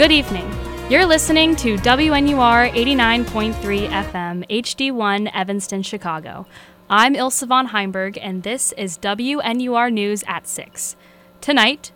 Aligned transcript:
Good 0.00 0.12
evening. 0.12 0.50
You're 0.88 1.04
listening 1.04 1.54
to 1.56 1.76
WNUR 1.76 2.70
89.3 2.70 3.88
FM, 3.90 4.48
HD1, 4.48 5.30
Evanston, 5.34 5.82
Chicago. 5.82 6.46
I'm 6.88 7.14
Ilse 7.14 7.42
von 7.42 7.68
Heimberg, 7.68 8.16
and 8.18 8.42
this 8.42 8.72
is 8.78 8.96
WNUR 8.96 9.92
News 9.92 10.24
at 10.26 10.48
6. 10.48 10.96
Tonight, 11.42 11.92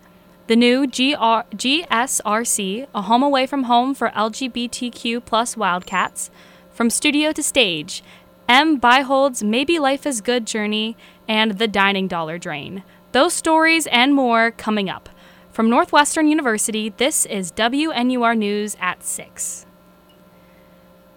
the 0.49 0.55
new 0.55 0.87
GR- 0.87 1.49
GSRC, 1.57 2.87
A 2.95 3.01
Home 3.01 3.23
Away 3.23 3.47
from 3.47 3.63
Home 3.63 3.95
for 3.95 4.11
LGBTQ 4.11 5.25
plus 5.25 5.57
Wildcats, 5.57 6.31
From 6.71 6.91
Studio 6.91 7.33
to 7.33 7.43
Stage, 7.43 8.05
Em 8.47 8.79
Beihold's 8.79 9.43
Maybe 9.43 9.79
Life 9.79 10.05
is 10.05 10.21
Good 10.21 10.47
journey, 10.47 10.95
and 11.27 11.53
The 11.53 11.69
Dining 11.69 12.09
Dollar 12.09 12.37
Drain. 12.37 12.83
Those 13.13 13.33
stories 13.33 13.87
and 13.87 14.15
more 14.15 14.51
coming 14.51 14.91
up. 14.91 15.09
From 15.55 15.71
Northwestern 15.71 16.27
University, 16.27 16.89
this 16.89 17.27
is 17.27 17.53
WNUR 17.53 18.37
News 18.37 18.77
at 18.81 19.05
6. 19.05 19.67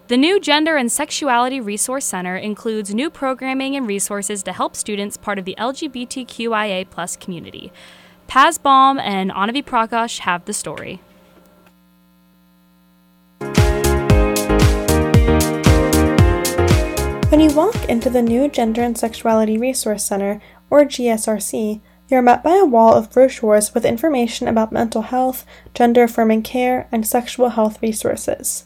The 0.09 0.15
new 0.15 0.39
Gender 0.39 0.77
and 0.77 0.91
Sexuality 0.91 1.59
Resource 1.59 2.05
Center 2.05 2.37
includes 2.37 2.93
new 2.93 3.09
programming 3.09 3.75
and 3.75 3.87
resources 3.87 4.43
to 4.43 4.53
help 4.53 4.75
students 4.75 5.17
part 5.17 5.39
of 5.39 5.45
the 5.45 5.55
LGBTQIA 5.57 7.19
community. 7.19 7.71
Paz 8.27 8.59
Baum 8.59 8.99
and 8.99 9.31
Anavi 9.31 9.65
Prakash 9.65 10.19
have 10.19 10.45
the 10.45 10.53
story. 10.53 11.01
When 17.31 17.39
you 17.39 17.51
walk 17.55 17.89
into 17.89 18.11
the 18.11 18.21
new 18.21 18.47
Gender 18.49 18.83
and 18.83 18.95
Sexuality 18.95 19.57
Resource 19.57 20.03
Center, 20.03 20.39
or 20.69 20.83
GSRC, 20.83 21.81
you're 22.09 22.21
met 22.21 22.43
by 22.43 22.55
a 22.55 22.65
wall 22.65 22.93
of 22.93 23.11
brochures 23.11 23.73
with 23.73 23.85
information 23.85 24.47
about 24.47 24.71
mental 24.71 25.03
health, 25.03 25.45
gender 25.73 26.03
affirming 26.03 26.43
care, 26.43 26.87
and 26.91 27.05
sexual 27.05 27.49
health 27.49 27.81
resources. 27.81 28.65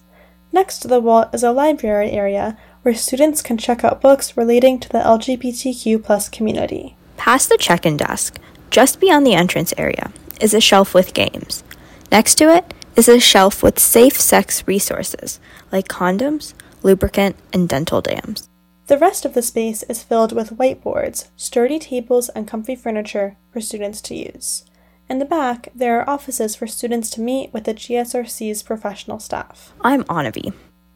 Next 0.52 0.80
to 0.80 0.88
the 0.88 1.00
wall 1.00 1.30
is 1.34 1.44
a 1.44 1.52
library 1.52 2.12
area 2.12 2.58
where 2.82 2.94
students 2.94 3.42
can 3.42 3.58
check 3.58 3.84
out 3.84 4.02
books 4.02 4.36
relating 4.36 4.80
to 4.80 4.90
the 4.90 5.00
LGBTQ 5.00 6.32
community. 6.32 6.96
Past 7.18 7.50
the 7.50 7.58
check 7.58 7.86
in 7.86 7.98
desk, 7.98 8.38
just 8.70 9.00
beyond 9.00 9.26
the 9.26 9.36
entrance 9.36 9.74
area, 9.78 10.12
is 10.40 10.54
a 10.54 10.62
shelf 10.62 10.94
with 10.94 11.14
games. 11.14 11.64
Next 12.12 12.36
to 12.36 12.54
it 12.54 12.74
is 12.96 13.08
a 13.08 13.20
shelf 13.20 13.64
with 13.64 13.80
safe 13.80 14.20
sex 14.20 14.68
resources 14.68 15.40
like 15.72 15.88
condoms, 15.88 16.54
lubricant, 16.84 17.36
and 17.54 17.70
dental 17.70 18.02
dams. 18.02 18.51
The 18.92 18.98
rest 18.98 19.24
of 19.24 19.36
the 19.36 19.42
space 19.42 19.84
is 19.84 20.04
filled 20.04 20.34
with 20.34 20.58
whiteboards, 20.58 21.30
sturdy 21.38 21.80
tables, 21.80 22.28
and 22.28 22.46
comfy 22.46 22.76
furniture 22.76 23.38
for 23.54 23.62
students 23.62 24.02
to 24.02 24.16
use. 24.16 24.66
In 25.10 25.18
the 25.18 25.24
back, 25.24 25.70
there 25.74 25.98
are 25.98 26.10
offices 26.10 26.58
for 26.58 26.68
students 26.68 27.10
to 27.12 27.22
meet 27.22 27.54
with 27.54 27.64
the 27.64 27.74
GSRC's 27.74 28.64
professional 28.64 29.20
staff. 29.20 29.72
I'm 29.80 30.04
Anavi. 30.10 30.52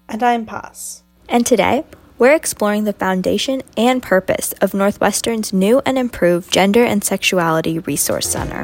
And 0.09 0.21
I'm 0.21 0.45
Paz. 0.45 1.03
And 1.29 1.45
today, 1.45 1.85
we're 2.17 2.35
exploring 2.35 2.83
the 2.83 2.91
foundation 2.91 3.61
and 3.77 4.03
purpose 4.03 4.51
of 4.59 4.73
Northwestern's 4.73 5.53
new 5.53 5.81
and 5.85 5.97
improved 5.97 6.51
Gender 6.51 6.83
and 6.83 7.01
Sexuality 7.01 7.79
Resource 7.79 8.27
Center. 8.27 8.61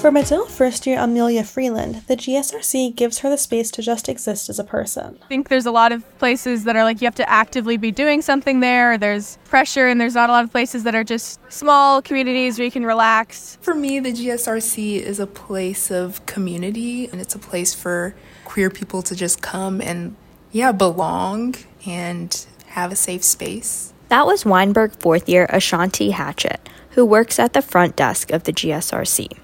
For 0.00 0.12
Medill 0.12 0.46
first 0.46 0.86
year 0.86 0.96
Amelia 1.00 1.42
Freeland, 1.42 2.04
the 2.06 2.14
GSRC 2.14 2.94
gives 2.94 3.18
her 3.18 3.28
the 3.28 3.36
space 3.36 3.68
to 3.72 3.82
just 3.82 4.08
exist 4.08 4.48
as 4.48 4.60
a 4.60 4.64
person. 4.64 5.18
I 5.20 5.26
think 5.26 5.48
there's 5.48 5.66
a 5.66 5.72
lot 5.72 5.90
of 5.90 6.18
places 6.18 6.62
that 6.64 6.76
are 6.76 6.84
like 6.84 7.00
you 7.00 7.06
have 7.06 7.16
to 7.16 7.28
actively 7.28 7.76
be 7.76 7.90
doing 7.90 8.22
something 8.22 8.60
there. 8.60 8.96
There's 8.96 9.38
pressure, 9.46 9.88
and 9.88 10.00
there's 10.00 10.14
not 10.14 10.30
a 10.30 10.32
lot 10.32 10.44
of 10.44 10.52
places 10.52 10.84
that 10.84 10.94
are 10.94 11.02
just 11.02 11.40
small 11.50 12.00
communities 12.00 12.58
where 12.58 12.64
you 12.64 12.70
can 12.70 12.86
relax. 12.86 13.58
For 13.60 13.74
me, 13.74 13.98
the 13.98 14.12
GSRC 14.12 15.00
is 15.00 15.18
a 15.18 15.26
place 15.26 15.90
of 15.90 16.24
community, 16.26 17.08
and 17.08 17.20
it's 17.20 17.34
a 17.34 17.40
place 17.40 17.74
for 17.74 18.14
queer 18.44 18.70
people 18.70 19.02
to 19.02 19.16
just 19.16 19.42
come 19.42 19.80
and, 19.80 20.14
yeah, 20.52 20.70
belong 20.70 21.56
and 21.84 22.46
have 22.68 22.92
a 22.92 22.96
safe 22.96 23.24
space. 23.24 23.92
That 24.10 24.26
was 24.26 24.46
Weinberg 24.46 24.92
fourth 25.00 25.28
year 25.28 25.46
Ashanti 25.50 26.12
Hatchett, 26.12 26.68
who 26.90 27.04
works 27.04 27.40
at 27.40 27.52
the 27.52 27.62
front 27.62 27.96
desk 27.96 28.30
of 28.30 28.44
the 28.44 28.52
GSRC. 28.52 29.38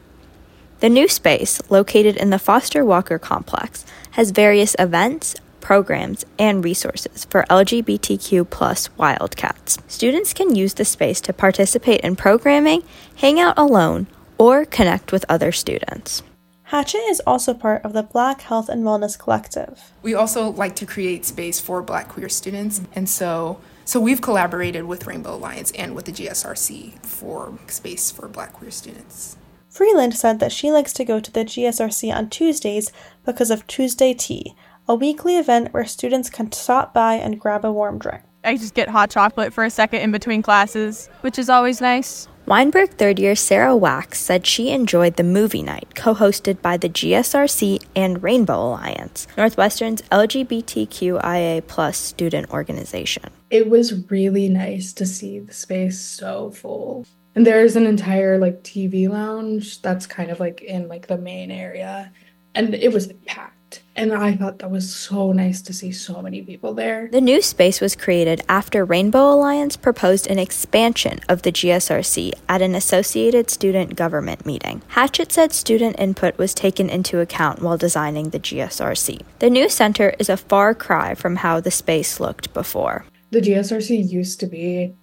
The 0.81 0.89
new 0.89 1.09
space, 1.09 1.63
located 1.71 2.17
in 2.17 2.31
the 2.31 2.39
Foster 2.39 2.85
Walker 2.85 3.19
complex, 3.19 3.87
has 4.13 4.33
various 4.33 4.77
events, 4.79 5.37
programs, 5.61 6.25
and 6.39 6.65
resources 6.65 7.25
for 7.27 7.45
LGBTQ 7.49 8.51
plus 8.51 8.95
wildcats. 8.97 9.79
Students 9.89 10.35
can 10.35 10.55
use 10.55 10.75
the 10.75 10.85
space 10.85 11.21
to 11.23 11.33
participate 11.33 12.01
in 12.03 12.17
programming, 12.17 12.83
hang 13.17 13.41
out 13.41 13.57
alone, 13.57 14.07
or 14.37 14.65
connect 14.65 15.13
with 15.13 15.25
other 15.29 15.53
students. 15.53 16.23
Hatchett 16.65 17.09
is 17.09 17.23
also 17.27 17.55
part 17.55 17.85
of 17.85 17.93
the 17.93 18.03
Black 18.03 18.41
Health 18.43 18.69
and 18.69 18.85
Wellness 18.85 19.19
Collective. 19.19 19.93
We 20.03 20.15
also 20.15 20.51
like 20.51 20.75
to 20.77 20.87
create 20.87 21.25
space 21.25 21.61
for 21.61 21.83
Black 21.83 22.09
queer 22.09 22.29
students, 22.29 22.81
and 22.95 23.09
so 23.09 23.61
so 23.87 24.01
we've 24.01 24.23
collaborated 24.23 24.85
with 24.85 25.07
Rainbow 25.07 25.35
Alliance 25.35 25.71
and 25.73 25.95
with 25.95 26.07
the 26.07 26.13
GSRC 26.13 26.99
for 27.05 27.59
space 27.69 28.11
for 28.11 28.29
Black 28.29 28.55
queer 28.55 28.71
students. 28.71 29.37
Freeland 29.75 30.15
said 30.15 30.39
that 30.39 30.53
she 30.53 30.71
likes 30.71 30.93
to 30.93 31.05
go 31.05 31.19
to 31.19 31.33
the 31.33 31.45
GSRC 31.45 32.15
on 32.15 32.31
Tuesdays 32.31 32.93
because 33.25 33.51
of 33.51 33.67
Tuesday 33.67 34.15
Tea, 34.15 34.55
a 34.87 34.95
weekly 34.95 35.37
event 35.37 35.75
where 35.75 35.85
students 35.85 36.31
can 36.31 36.53
stop 36.53 36.95
by 36.95 37.15
and 37.15 37.41
grab 37.41 37.65
a 37.65 37.73
warm 37.73 37.99
drink. 37.99 38.23
I 38.45 38.57
just 38.57 38.75
get 38.75 38.89
hot 38.89 39.11
chocolate 39.11 39.53
for 39.53 39.65
a 39.65 39.71
second 39.71 40.03
in 40.03 40.13
between 40.13 40.43
classes, 40.43 41.09
which 41.23 41.41
is 41.41 41.51
always 41.51 41.81
nice. 41.81 42.29
Weinberg 42.47 42.91
third 42.91 43.19
year 43.19 43.35
Sarah 43.35 43.75
Wax 43.75 44.21
said 44.21 44.47
she 44.47 44.71
enjoyed 44.71 45.17
the 45.17 45.25
movie 45.25 45.63
night 45.63 45.97
co 45.97 46.15
hosted 46.15 46.63
by 46.63 46.77
the 46.77 46.89
GSRC 46.89 47.85
and 47.97 48.23
Rainbow 48.23 48.69
Alliance, 48.69 49.27
Northwestern's 49.37 50.03
LGBTQIA 50.03 51.67
plus 51.67 51.99
student 51.99 52.49
organization. 52.51 53.25
It 53.51 53.69
was 53.69 54.09
really 54.09 54.49
nice 54.49 54.93
to 54.93 55.05
see 55.05 55.41
the 55.41 55.53
space 55.53 55.99
so 55.99 56.53
full. 56.53 57.07
And 57.35 57.47
there's 57.47 57.77
an 57.77 57.87
entire 57.87 58.39
like 58.39 58.63
TV 58.63 59.09
lounge 59.09 59.83
that's 59.83 60.07
kind 60.07 60.31
of 60.31 60.41
like 60.41 60.63
in 60.63 60.89
like 60.89 61.09
the 61.09 61.19
main 61.19 61.51
area. 61.51 62.13
And 62.55 62.75
it 62.75 62.93
was 62.93 63.13
packed. 63.27 63.83
And 63.97 64.13
I 64.13 64.37
thought 64.37 64.61
that 64.61 64.71
was 64.71 64.93
so 64.93 65.33
nice 65.33 65.61
to 65.63 65.73
see 65.73 65.91
so 65.91 66.23
many 66.23 66.43
people 66.43 66.75
there. 66.75 67.09
The 67.11 67.21
new 67.21 67.43
space 67.43 67.81
was 67.81 67.97
created 67.97 68.43
after 68.49 68.85
Rainbow 68.85 69.33
Alliance 69.33 69.77
proposed 69.77 70.29
an 70.29 70.39
expansion 70.39 71.19
of 71.29 71.43
the 71.43 71.51
GSRC 71.51 72.33
at 72.49 72.63
an 72.63 72.77
Associated 72.77 73.51
Student 73.51 73.97
Government 73.97 74.47
meeting. 74.47 74.83
Hatchett 74.89 75.33
said 75.33 75.53
student 75.53 75.99
input 75.99 76.39
was 76.39 76.55
taken 76.55 76.89
into 76.89 77.19
account 77.19 77.63
while 77.63 77.77
designing 77.77 78.31
the 78.31 78.41
GSRC. 78.41 79.23
The 79.41 79.51
new 79.51 79.69
center 79.69 80.15
is 80.21 80.29
a 80.29 80.37
far 80.37 80.75
cry 80.75 81.15
from 81.15 81.37
how 81.37 81.59
the 81.59 81.73
space 81.73 82.21
looked 82.21 82.55
before. 82.55 83.07
The 83.31 83.41
GSRC 83.41 84.09
used 84.09 84.39
to 84.41 84.47
be 84.47 84.95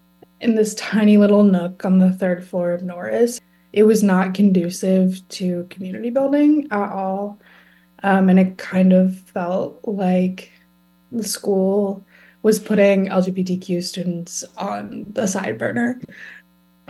in 0.42 0.56
this 0.56 0.74
tiny 0.76 1.18
little 1.18 1.44
nook 1.44 1.86
on 1.86 2.00
the 2.00 2.12
third 2.12 2.46
floor 2.46 2.74
of 2.74 2.84
Norris. 2.84 3.40
It 3.74 3.84
was 3.84 4.04
not 4.04 4.34
conducive 4.34 5.28
to 5.30 5.66
community 5.70 6.10
building 6.10 6.68
at 6.72 6.92
all. 6.92 7.40
Um, 8.04 8.28
and 8.28 8.40
it 8.40 8.58
kind 8.58 8.92
of 8.92 9.16
felt 9.16 9.80
like 9.84 10.52
the 11.12 11.24
school 11.24 12.04
was 12.42 12.60
putting 12.60 13.08
LGBTQ 13.08 13.84
students 13.84 14.44
on 14.58 15.06
the 15.10 15.28
side 15.28 15.60
burner. 15.60 16.02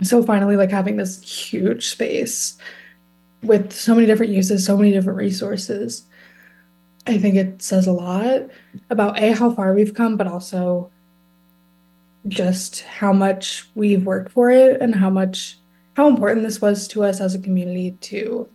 So 0.02 0.22
finally, 0.22 0.56
like 0.56 0.70
having 0.70 0.96
this 0.96 1.22
huge 1.22 1.88
space 1.88 2.56
with 3.42 3.72
so 3.72 3.94
many 3.94 4.06
different 4.06 4.32
uses, 4.32 4.64
so 4.64 4.76
many 4.76 4.92
different 4.92 5.18
resources, 5.18 6.04
I 7.06 7.18
think 7.18 7.34
it 7.34 7.60
says 7.60 7.86
a 7.86 7.92
lot 7.92 8.42
about 8.88 9.18
A, 9.18 9.32
how 9.32 9.50
far 9.50 9.74
we've 9.74 9.94
come, 9.94 10.16
but 10.16 10.26
also 10.26 10.90
just 12.28 12.82
how 12.82 13.12
much 13.12 13.68
we've 13.74 14.06
worked 14.06 14.32
for 14.32 14.50
it 14.50 14.80
and 14.80 14.94
how 14.94 15.10
much 15.10 15.58
how 15.94 16.08
important 16.08 16.42
this 16.42 16.60
was 16.60 16.88
to 16.88 17.04
us 17.04 17.20
as 17.20 17.34
a 17.34 17.38
community 17.38 17.92
to 18.00 18.48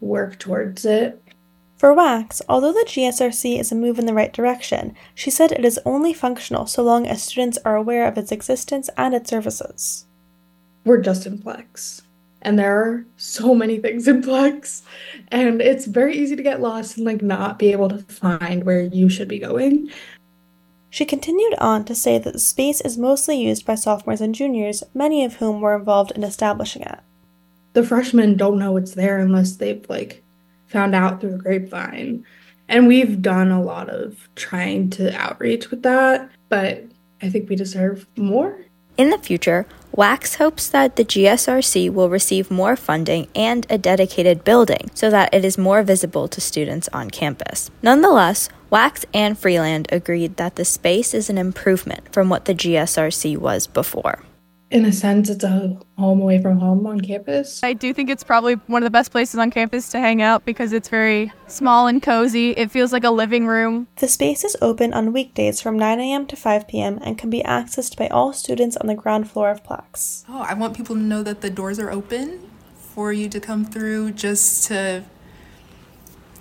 work 0.00 0.38
towards 0.38 0.84
it. 0.84 1.20
For 1.76 1.92
Wax, 1.92 2.40
although 2.48 2.72
the 2.72 2.86
GSRC 2.88 3.58
is 3.58 3.70
a 3.70 3.74
move 3.74 3.98
in 3.98 4.06
the 4.06 4.14
right 4.14 4.32
direction, 4.32 4.94
she 5.14 5.30
said 5.30 5.52
it 5.52 5.64
is 5.64 5.80
only 5.84 6.14
functional 6.14 6.66
so 6.66 6.82
long 6.82 7.06
as 7.06 7.22
students 7.22 7.58
are 7.64 7.76
aware 7.76 8.06
of 8.06 8.16
its 8.16 8.32
existence 8.32 8.88
and 8.96 9.14
its 9.14 9.28
services. 9.28 10.06
We're 10.84 11.02
just 11.02 11.26
in 11.26 11.38
Plex, 11.38 12.02
and 12.42 12.58
there 12.58 12.78
are 12.78 13.04
so 13.16 13.54
many 13.54 13.78
things 13.78 14.06
in 14.06 14.22
Plex, 14.22 14.82
and 15.28 15.60
it's 15.60 15.86
very 15.86 16.16
easy 16.16 16.36
to 16.36 16.42
get 16.42 16.60
lost 16.60 16.96
and 16.96 17.04
like 17.04 17.22
not 17.22 17.58
be 17.58 17.72
able 17.72 17.88
to 17.88 17.98
find 17.98 18.64
where 18.64 18.82
you 18.82 19.08
should 19.08 19.28
be 19.28 19.38
going. 19.38 19.90
She 20.94 21.04
continued 21.04 21.56
on 21.58 21.84
to 21.86 21.94
say 21.96 22.18
that 22.18 22.32
the 22.32 22.38
space 22.38 22.80
is 22.82 22.96
mostly 22.96 23.36
used 23.36 23.66
by 23.66 23.74
sophomores 23.74 24.20
and 24.20 24.32
juniors, 24.32 24.84
many 24.94 25.24
of 25.24 25.34
whom 25.34 25.60
were 25.60 25.74
involved 25.74 26.12
in 26.12 26.22
establishing 26.22 26.82
it. 26.82 27.00
The 27.72 27.82
freshmen 27.82 28.36
don't 28.36 28.60
know 28.60 28.76
it's 28.76 28.94
there 28.94 29.18
unless 29.18 29.56
they've 29.56 29.84
like 29.88 30.22
found 30.68 30.94
out 30.94 31.20
through 31.20 31.32
the 31.32 31.38
grapevine. 31.38 32.24
And 32.68 32.86
we've 32.86 33.20
done 33.20 33.50
a 33.50 33.60
lot 33.60 33.88
of 33.90 34.28
trying 34.36 34.88
to 34.90 35.12
outreach 35.20 35.72
with 35.72 35.82
that, 35.82 36.30
but 36.48 36.84
I 37.20 37.28
think 37.28 37.48
we 37.48 37.56
deserve 37.56 38.06
more. 38.14 38.56
In 38.96 39.10
the 39.10 39.18
future, 39.18 39.66
WAX 39.96 40.36
hopes 40.36 40.68
that 40.68 40.94
the 40.94 41.04
GSRC 41.04 41.92
will 41.92 42.08
receive 42.08 42.52
more 42.52 42.76
funding 42.76 43.26
and 43.34 43.66
a 43.68 43.76
dedicated 43.76 44.44
building 44.44 44.92
so 44.94 45.10
that 45.10 45.34
it 45.34 45.44
is 45.44 45.58
more 45.58 45.82
visible 45.82 46.28
to 46.28 46.40
students 46.40 46.88
on 46.92 47.10
campus. 47.10 47.72
Nonetheless, 47.82 48.48
WAX 48.74 49.06
and 49.14 49.38
Freeland 49.38 49.86
agreed 49.92 50.36
that 50.36 50.56
the 50.56 50.64
space 50.64 51.14
is 51.14 51.30
an 51.30 51.38
improvement 51.38 52.12
from 52.12 52.28
what 52.28 52.46
the 52.46 52.54
GSRC 52.56 53.38
was 53.38 53.68
before 53.68 54.24
in 54.70 54.84
a 54.84 54.90
sense, 54.90 55.30
it's 55.30 55.44
a 55.44 55.78
home 55.96 56.20
away 56.20 56.42
from 56.42 56.58
home 56.58 56.84
on 56.88 57.00
campus. 57.00 57.62
I 57.62 57.74
do 57.74 57.94
think 57.94 58.10
it's 58.10 58.24
probably 58.24 58.54
one 58.66 58.82
of 58.82 58.86
the 58.86 58.90
best 58.90 59.12
places 59.12 59.38
on 59.38 59.52
campus 59.52 59.90
to 59.90 60.00
hang 60.00 60.20
out 60.20 60.44
because 60.44 60.72
it's 60.72 60.88
very 60.88 61.32
small 61.46 61.86
and 61.86 62.02
cozy. 62.02 62.50
It 62.50 62.72
feels 62.72 62.92
like 62.92 63.04
a 63.04 63.12
living 63.12 63.46
room. 63.46 63.86
The 64.00 64.08
space 64.08 64.42
is 64.42 64.56
open 64.60 64.92
on 64.92 65.12
weekdays 65.12 65.60
from 65.60 65.78
9 65.78 66.00
a.m. 66.00 66.26
to 66.26 66.34
5 66.34 66.66
p.m. 66.66 66.98
and 67.04 67.16
can 67.16 67.30
be 67.30 67.40
accessed 67.44 67.96
by 67.96 68.08
all 68.08 68.32
students 68.32 68.76
on 68.78 68.88
the 68.88 68.96
ground 68.96 69.30
floor 69.30 69.50
of 69.50 69.62
Plex. 69.62 70.24
Oh, 70.28 70.40
I 70.40 70.54
want 70.54 70.76
people 70.76 70.96
to 70.96 71.00
know 71.00 71.22
that 71.22 71.40
the 71.40 71.50
doors 71.50 71.78
are 71.78 71.92
open 71.92 72.50
for 72.76 73.12
you 73.12 73.28
to 73.28 73.38
come 73.38 73.64
through 73.64 74.10
just 74.10 74.66
to 74.66 75.04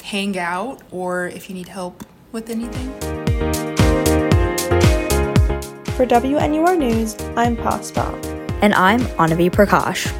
hang 0.05 0.39
out 0.39 0.81
or 0.89 1.27
if 1.27 1.49
you 1.49 1.53
need 1.53 1.67
help 1.67 2.03
with 2.33 2.49
anything. 2.49 2.91
For 5.95 6.05
WNUR 6.05 6.77
News, 6.77 7.15
I'm 7.37 7.55
Paz 7.55 7.91
Baum. 7.91 8.19
And 8.61 8.73
I'm 8.73 9.01
Anavi 9.21 9.51
Prakash. 9.51 10.11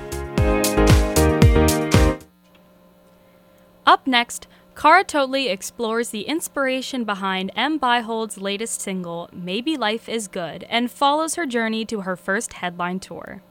Up 3.85 4.05
next, 4.07 4.47
Kara 4.75 5.03
Totley 5.03 5.49
explores 5.49 6.09
the 6.09 6.21
inspiration 6.21 7.03
behind 7.03 7.51
Em 7.55 7.79
Beihold's 7.79 8.37
latest 8.37 8.81
single, 8.81 9.29
Maybe 9.33 9.77
Life 9.77 10.07
is 10.07 10.27
Good, 10.27 10.65
and 10.69 10.91
follows 10.91 11.35
her 11.35 11.45
journey 11.45 11.85
to 11.85 12.01
her 12.01 12.15
first 12.15 12.53
headline 12.53 12.99
tour. 12.99 13.41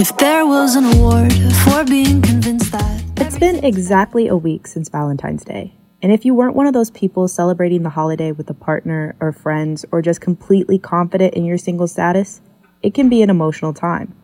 If 0.00 0.16
there 0.16 0.46
was 0.46 0.76
an 0.76 0.84
award 0.84 1.32
for 1.64 1.84
being 1.84 2.22
convinced 2.22 2.70
that. 2.70 3.02
It's 3.16 3.36
been 3.36 3.64
exactly 3.64 4.28
a 4.28 4.36
week 4.36 4.68
since 4.68 4.88
Valentine's 4.88 5.44
Day. 5.44 5.74
And 6.00 6.12
if 6.12 6.24
you 6.24 6.34
weren't 6.34 6.54
one 6.54 6.68
of 6.68 6.72
those 6.72 6.92
people 6.92 7.26
celebrating 7.26 7.82
the 7.82 7.90
holiday 7.90 8.30
with 8.30 8.48
a 8.48 8.54
partner 8.54 9.16
or 9.18 9.32
friends 9.32 9.84
or 9.90 10.00
just 10.00 10.20
completely 10.20 10.78
confident 10.78 11.34
in 11.34 11.44
your 11.44 11.58
single 11.58 11.88
status, 11.88 12.40
it 12.80 12.94
can 12.94 13.08
be 13.08 13.22
an 13.22 13.30
emotional 13.30 13.74
time. 13.74 14.14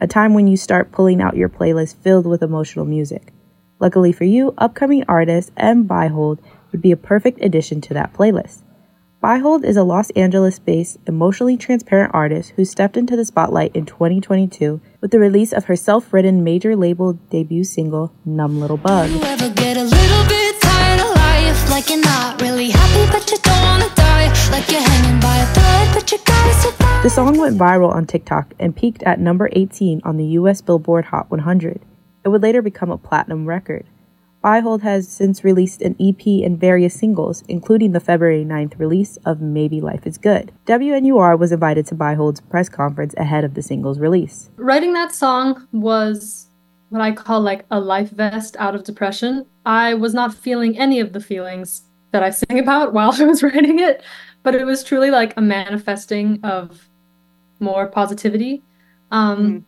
A 0.00 0.06
time 0.06 0.34
when 0.34 0.46
you 0.46 0.56
start 0.56 0.92
pulling 0.92 1.20
out 1.20 1.36
your 1.36 1.48
playlist 1.48 1.96
filled 1.96 2.26
with 2.26 2.40
emotional 2.40 2.84
music. 2.84 3.32
Luckily 3.80 4.12
for 4.12 4.22
you, 4.22 4.54
upcoming 4.56 5.02
artist 5.08 5.50
Em 5.56 5.84
Beihold 5.84 6.38
would 6.70 6.80
be 6.80 6.92
a 6.92 6.96
perfect 6.96 7.42
addition 7.42 7.80
to 7.80 7.94
that 7.94 8.12
playlist. 8.12 8.62
Beihold 9.24 9.64
is 9.64 9.78
a 9.78 9.84
Los 9.84 10.10
Angeles 10.10 10.58
based, 10.58 10.98
emotionally 11.06 11.56
transparent 11.56 12.12
artist 12.12 12.52
who 12.56 12.64
stepped 12.66 12.94
into 12.94 13.16
the 13.16 13.24
spotlight 13.24 13.74
in 13.74 13.86
2022 13.86 14.82
with 15.00 15.12
the 15.12 15.18
release 15.18 15.50
of 15.50 15.64
her 15.64 15.76
self 15.76 16.12
written 16.12 16.44
major 16.44 16.76
label 16.76 17.14
debut 17.30 17.64
single, 17.64 18.12
Numb 18.26 18.60
Little 18.60 18.76
Bug. 18.76 19.10
Like 19.12 19.40
really 22.42 22.68
happy, 22.68 23.10
like 23.12 23.24
thread, 23.24 24.62
the 27.02 27.10
song 27.10 27.38
went 27.38 27.56
viral 27.56 27.94
on 27.94 28.04
TikTok 28.04 28.52
and 28.60 28.76
peaked 28.76 29.02
at 29.04 29.18
number 29.18 29.48
18 29.52 30.02
on 30.04 30.18
the 30.18 30.26
US 30.38 30.60
Billboard 30.60 31.06
Hot 31.06 31.30
100. 31.30 31.80
It 32.24 32.28
would 32.28 32.42
later 32.42 32.60
become 32.60 32.90
a 32.90 32.98
platinum 32.98 33.46
record. 33.46 33.86
Beihold 34.44 34.82
has 34.82 35.08
since 35.08 35.42
released 35.42 35.80
an 35.80 35.96
EP 35.98 36.44
and 36.44 36.60
various 36.60 36.92
singles, 36.92 37.42
including 37.48 37.92
the 37.92 38.00
February 38.00 38.44
9th 38.44 38.78
release 38.78 39.16
of 39.24 39.40
Maybe 39.40 39.80
Life 39.80 40.06
is 40.06 40.18
Good. 40.18 40.52
WNUR 40.66 41.38
was 41.38 41.50
invited 41.50 41.86
to 41.86 41.94
Beihold's 41.94 42.42
press 42.42 42.68
conference 42.68 43.14
ahead 43.16 43.44
of 43.44 43.54
the 43.54 43.62
single's 43.62 43.98
release. 43.98 44.50
Writing 44.56 44.92
that 44.92 45.14
song 45.14 45.66
was 45.72 46.48
what 46.90 47.00
I 47.00 47.12
call 47.12 47.40
like 47.40 47.64
a 47.70 47.80
life 47.80 48.10
vest 48.10 48.54
out 48.58 48.74
of 48.74 48.84
depression. 48.84 49.46
I 49.64 49.94
was 49.94 50.12
not 50.12 50.34
feeling 50.34 50.78
any 50.78 51.00
of 51.00 51.14
the 51.14 51.20
feelings 51.20 51.84
that 52.10 52.22
I 52.22 52.28
sing 52.28 52.58
about 52.58 52.92
while 52.92 53.12
I 53.18 53.24
was 53.24 53.42
writing 53.42 53.78
it, 53.78 54.02
but 54.42 54.54
it 54.54 54.66
was 54.66 54.84
truly 54.84 55.10
like 55.10 55.32
a 55.38 55.40
manifesting 55.40 56.38
of 56.44 56.90
more 57.60 57.86
positivity. 57.86 58.62
Um, 59.10 59.38
mm. 59.38 59.64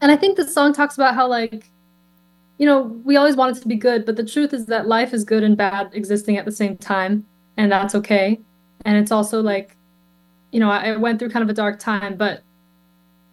And 0.00 0.10
I 0.10 0.16
think 0.16 0.36
the 0.36 0.48
song 0.48 0.72
talks 0.72 0.96
about 0.96 1.14
how 1.14 1.28
like 1.28 1.71
you 2.58 2.66
know, 2.66 2.82
we 3.04 3.16
always 3.16 3.36
want 3.36 3.56
it 3.56 3.60
to 3.62 3.68
be 3.68 3.76
good, 3.76 4.04
but 4.04 4.16
the 4.16 4.24
truth 4.24 4.52
is 4.52 4.66
that 4.66 4.86
life 4.86 5.12
is 5.12 5.24
good 5.24 5.42
and 5.42 5.56
bad 5.56 5.90
existing 5.92 6.36
at 6.36 6.44
the 6.44 6.52
same 6.52 6.76
time, 6.76 7.26
and 7.56 7.72
that's 7.72 7.94
okay. 7.94 8.40
And 8.84 8.96
it's 8.96 9.10
also 9.10 9.40
like, 9.40 9.76
you 10.50 10.60
know, 10.60 10.70
I 10.70 10.96
went 10.96 11.18
through 11.18 11.30
kind 11.30 11.42
of 11.42 11.48
a 11.48 11.54
dark 11.54 11.78
time, 11.78 12.16
but 12.16 12.42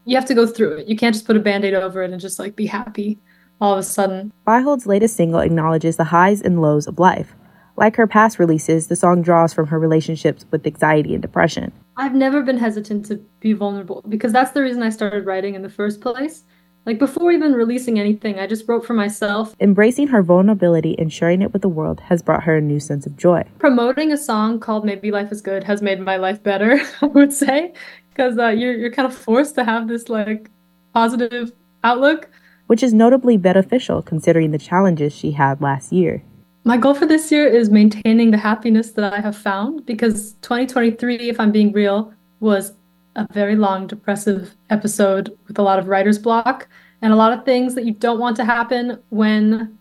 you 0.06 0.16
have 0.16 0.26
to 0.26 0.34
go 0.34 0.48
through 0.48 0.78
it. 0.78 0.88
You 0.88 0.96
can't 0.96 1.14
just 1.14 1.26
put 1.26 1.38
a 1.38 1.40
band 1.40 1.66
aid 1.66 1.74
over 1.74 2.02
it 2.04 2.12
and 2.12 2.20
just 2.20 2.40
like 2.40 2.56
be 2.56 2.66
happy 2.66 3.20
all 3.62 3.74
of 3.74 3.80
a 3.80 3.84
sudden. 3.84 4.32
Beihold's 4.48 4.88
latest 4.88 5.16
single 5.16 5.40
acknowledges 5.40 5.98
the 5.98 6.06
highs 6.06 6.42
and 6.42 6.62
lows 6.62 6.88
of 6.88 7.00
life. 7.00 7.36
Like 7.76 7.96
her 7.96 8.08
past 8.08 8.40
releases, 8.40 8.88
the 8.88 8.96
song 8.96 9.22
draws 9.22 9.54
from 9.54 9.68
her 9.68 9.80
relationships 9.80 10.46
with 10.52 10.66
anxiety 10.66 11.14
and 11.14 11.22
depression. 11.22 11.72
I've 11.96 12.16
never 12.16 12.42
been 12.42 12.58
hesitant 12.58 13.06
to 13.06 13.16
be 13.40 13.54
vulnerable 13.54 14.04
because 14.10 14.34
that's 14.34 14.52
the 14.52 14.62
reason 14.62 14.84
I 14.84 14.90
started 14.90 15.26
writing 15.26 15.56
in 15.56 15.62
the 15.62 15.70
first 15.70 16.02
place. 16.02 16.44
Like 16.86 16.98
before 16.98 17.32
even 17.32 17.54
releasing 17.54 18.00
anything, 18.00 18.40
I 18.40 18.48
just 18.48 18.68
wrote 18.68 18.86
for 18.86 18.94
myself. 18.94 19.56
Embracing 19.60 20.08
her 20.08 20.24
vulnerability 20.24 20.98
and 20.98 21.12
sharing 21.12 21.42
it 21.42 21.54
with 21.54 21.62
the 21.62 21.70
world 21.70 22.00
has 22.02 22.22
brought 22.22 22.44
her 22.44 22.58
a 22.58 22.62
new 22.62 22.80
sense 22.80 23.06
of 23.06 23.18
joy. 23.18 23.44
Promoting 23.60 24.12
a 24.12 24.18
song 24.18 24.60
called 24.60 24.86
Maybe 24.86 25.12
Life 25.12 25.32
is 25.32 25.42
Good 25.42 25.64
has 25.66 25.82
made 25.82 26.00
my 26.00 26.18
life 26.18 26.42
better, 26.42 26.80
I 27.02 27.06
would 27.06 27.34
say, 27.34 27.74
because 28.10 28.38
uh, 28.38 28.48
you're, 28.48 28.74
you're 28.74 28.92
kind 28.92 29.06
of 29.06 29.16
forced 29.16 29.56
to 29.56 29.64
have 29.64 29.88
this 29.88 30.10
like 30.10 30.50
positive 30.94 31.52
outlook. 31.84 32.30
Which 32.68 32.84
is 32.84 32.94
notably 32.94 33.38
beneficial 33.38 34.02
considering 34.02 34.52
the 34.52 34.58
challenges 34.58 35.14
she 35.14 35.32
had 35.32 35.62
last 35.62 35.92
year. 35.92 36.24
My 36.64 36.78
goal 36.78 36.94
for 36.94 37.06
this 37.06 37.32
year 37.32 37.48
is 37.48 37.70
maintaining 37.70 38.32
the 38.32 38.38
happiness 38.38 38.92
that 38.92 39.14
I 39.14 39.22
have 39.22 39.36
found 39.36 39.86
because 39.86 40.34
2023, 40.42 41.30
if 41.30 41.40
I'm 41.40 41.52
being 41.52 41.72
real, 41.72 42.14
was 42.40 42.74
a 43.16 43.28
very 43.32 43.56
long 43.56 43.88
depressive 43.88 44.56
episode 44.70 45.38
with 45.48 45.60
a 45.60 45.62
lot 45.62 45.80
of 45.80 45.88
writer's 45.88 46.20
block 46.20 46.68
and 47.02 47.14
a 47.14 47.16
lot 47.16 47.34
of 47.34 47.46
things 47.46 47.76
that 47.76 47.86
you 47.86 47.94
don't 47.94 48.20
want 48.20 48.36
to 48.38 48.46
happen 48.46 49.00
when 49.10 49.78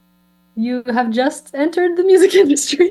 you 0.55 0.83
have 0.87 1.11
just 1.11 1.55
entered 1.55 1.97
the 1.97 2.03
music 2.05 2.35
industry. 2.45 2.91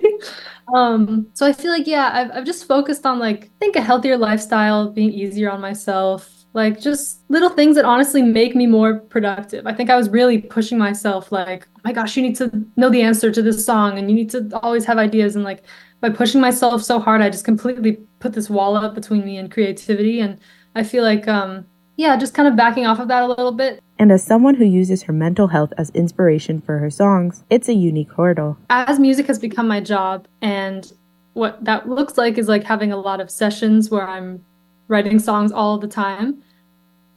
um, 0.74 1.28
so 1.34 1.46
I 1.46 1.54
feel 1.54 1.72
like, 1.72 1.88
yeah, 1.88 2.12
I've, 2.14 2.32
I've 2.32 2.46
just 2.46 2.66
focused 2.66 3.06
on 3.06 3.20
like, 3.20 3.46
I 3.46 3.60
think 3.60 3.76
a 3.76 3.82
healthier 3.82 4.18
lifestyle, 4.18 4.90
being 4.90 5.12
easier 5.12 5.52
on 5.52 5.60
myself, 5.60 6.46
like 6.54 6.80
just 6.80 7.20
little 7.30 7.50
things 7.50 7.76
that 7.76 7.86
honestly 7.86 8.22
make 8.22 8.56
me 8.56 8.68
more 8.68 9.00
productive. 9.00 9.68
I 9.68 9.74
think 9.74 9.90
I 9.90 9.96
was 9.96 10.10
really 10.10 10.40
pushing 10.40 10.78
myself 10.78 11.32
like, 11.32 11.68
oh 11.76 11.82
my 11.84 11.92
gosh, 11.92 12.16
you 12.16 12.24
need 12.24 12.36
to 12.38 12.66
know 12.78 12.90
the 12.90 13.02
answer 13.02 13.32
to 13.32 13.42
this 13.42 13.66
song 13.66 13.98
and 13.98 14.10
you 14.10 14.16
need 14.16 14.30
to 14.32 14.50
always 14.64 14.86
have 14.86 14.98
ideas. 14.98 15.36
And 15.36 15.44
like, 15.44 15.64
by 16.00 16.10
pushing 16.10 16.42
myself 16.42 16.84
so 16.84 17.00
hard, 17.00 17.22
I 17.22 17.30
just 17.30 17.46
completely 17.46 17.98
put 18.20 18.34
this 18.34 18.50
wall 18.50 18.76
up 18.76 18.94
between 18.94 19.26
me 19.26 19.38
and 19.38 19.52
creativity. 19.52 20.20
And 20.20 20.40
I 20.76 20.84
feel 20.84 21.04
like, 21.04 21.28
um, 21.28 21.66
yeah, 21.96 22.16
just 22.18 22.34
kind 22.34 22.48
of 22.48 22.56
backing 22.56 22.86
off 22.86 23.00
of 23.00 23.08
that 23.08 23.24
a 23.24 23.28
little 23.28 23.52
bit. 23.52 23.82
And 24.00 24.12
as 24.12 24.24
someone 24.24 24.56
who 24.56 24.66
uses 24.66 25.04
her 25.04 25.14
mental 25.14 25.48
health 25.48 25.74
as 25.78 25.90
inspiration 25.92 26.62
for 26.62 26.78
her 26.78 26.92
songs, 26.92 27.44
it's 27.50 27.68
a 27.68 27.74
unique 27.74 28.12
hurdle. 28.12 28.58
As 28.70 29.00
music 29.00 29.26
has 29.28 29.40
become 29.40 29.68
my 29.68 29.82
job, 29.82 30.28
and 30.42 30.92
what 31.34 31.64
that 31.66 31.90
looks 31.90 32.18
like 32.18 32.38
is 32.38 32.48
like 32.48 32.64
having 32.64 32.92
a 32.92 32.98
lot 32.98 33.20
of 33.20 33.32
sessions 33.32 33.90
where 33.90 34.08
I'm 34.08 34.44
writing 34.88 35.18
songs 35.18 35.52
all 35.52 35.80
the 35.80 35.88
time. 35.88 36.44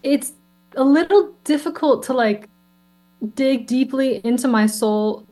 It's 0.02 0.32
a 0.74 0.84
little 0.84 1.34
difficult 1.44 2.02
to 2.04 2.14
like 2.14 2.48
dig 3.34 3.66
deeply 3.66 4.20
into 4.24 4.48
my 4.48 4.66
soul 4.66 5.26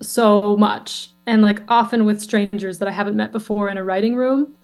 so 0.00 0.56
much 0.56 1.10
and 1.26 1.42
like 1.42 1.60
often 1.68 2.04
with 2.04 2.20
strangers 2.20 2.78
that 2.78 2.88
I 2.88 2.92
haven't 2.92 3.16
met 3.16 3.32
before 3.32 3.68
in 3.68 3.76
a 3.76 3.84
writing 3.84 4.16
room. 4.16 4.54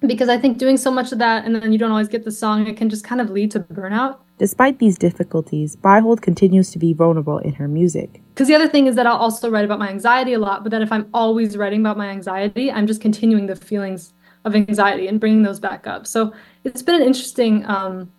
Because 0.00 0.30
I 0.30 0.38
think 0.38 0.56
doing 0.56 0.78
so 0.78 0.90
much 0.90 1.12
of 1.12 1.18
that 1.18 1.44
and 1.44 1.54
then 1.54 1.72
you 1.72 1.78
don't 1.78 1.90
always 1.90 2.08
get 2.08 2.24
the 2.24 2.30
song, 2.30 2.66
it 2.66 2.76
can 2.76 2.88
just 2.88 3.04
kind 3.04 3.20
of 3.20 3.28
lead 3.30 3.50
to 3.50 3.60
burnout. 3.60 4.18
Despite 4.38 4.78
these 4.78 4.96
difficulties, 4.96 5.76
Beihold 5.76 6.22
continues 6.22 6.70
to 6.70 6.78
be 6.78 6.94
vulnerable 6.94 7.36
in 7.38 7.52
her 7.54 7.68
music. 7.68 8.22
Because 8.30 8.48
the 8.48 8.54
other 8.54 8.68
thing 8.68 8.86
is 8.86 8.96
that 8.96 9.06
I'll 9.06 9.18
also 9.18 9.50
write 9.50 9.66
about 9.66 9.78
my 9.78 9.90
anxiety 9.90 10.32
a 10.32 10.38
lot, 10.38 10.62
but 10.62 10.70
then 10.70 10.80
if 10.80 10.90
I'm 10.90 11.10
always 11.12 11.58
writing 11.58 11.80
about 11.80 11.98
my 11.98 12.08
anxiety, 12.08 12.72
I'm 12.72 12.86
just 12.86 13.02
continuing 13.02 13.44
the 13.44 13.56
feelings 13.56 14.14
of 14.46 14.56
anxiety 14.56 15.06
and 15.06 15.20
bringing 15.20 15.42
those 15.42 15.60
back 15.60 15.86
up. 15.86 16.06
So 16.06 16.32
it's 16.64 16.80
been 16.80 16.94
an 16.94 17.06
interesting 17.06 17.66
um, 17.66 18.10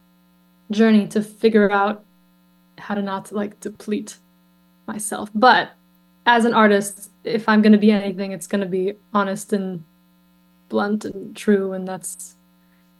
journey 0.69 1.07
to 1.07 1.23
figure 1.23 1.71
out 1.71 2.05
how 2.77 2.93
to 2.95 3.01
not 3.01 3.31
like 3.31 3.59
deplete 3.59 4.17
myself. 4.87 5.29
But 5.33 5.71
as 6.25 6.45
an 6.45 6.53
artist, 6.53 7.11
if 7.23 7.47
I'm 7.47 7.61
going 7.61 7.71
to 7.71 7.77
be 7.77 7.91
anything, 7.91 8.31
it's 8.31 8.47
going 8.47 8.61
to 8.61 8.67
be 8.67 8.93
honest 9.13 9.53
and 9.53 9.83
blunt 10.69 11.05
and 11.05 11.35
true, 11.35 11.73
and 11.73 11.87
that's 11.87 12.35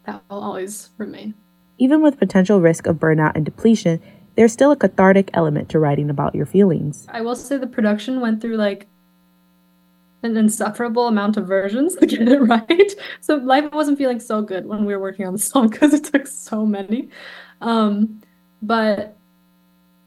that 0.06 0.22
will 0.30 0.42
always 0.42 0.90
remain. 0.98 1.34
Even 1.78 2.02
with 2.02 2.18
potential 2.18 2.62
risk 2.62 2.88
of 2.88 2.98
burnout 2.98 3.36
and 3.36 3.46
depletion, 3.46 4.02
there's 4.36 4.52
still 4.52 4.72
a 4.72 4.76
cathartic 4.76 5.30
element 5.34 5.70
to 5.70 5.80
writing 5.80 6.10
about 6.10 6.36
your 6.36 6.46
feelings. 6.46 7.08
I 7.10 7.22
will 7.22 7.36
say 7.36 7.58
the 7.58 7.68
production 7.68 8.22
went 8.22 8.42
through 8.42 8.58
like 8.58 8.88
an 10.24 10.38
insufferable 10.38 11.08
amount 11.08 11.38
of 11.38 11.48
versions 11.48 11.96
to 11.98 12.06
get 12.06 12.28
it 12.28 12.40
right. 12.42 12.92
So 13.20 13.36
life 13.38 13.72
wasn't 13.72 13.98
feeling 13.98 14.20
so 14.20 14.42
good 14.42 14.66
when 14.66 14.86
we 14.86 14.94
were 14.94 15.02
working 15.02 15.26
on 15.26 15.34
the 15.34 15.40
song 15.40 15.70
because 15.70 15.94
it 15.94 16.06
took 16.06 16.28
so 16.28 16.66
many. 16.66 17.10
Um, 17.62 18.22
but 18.62 19.18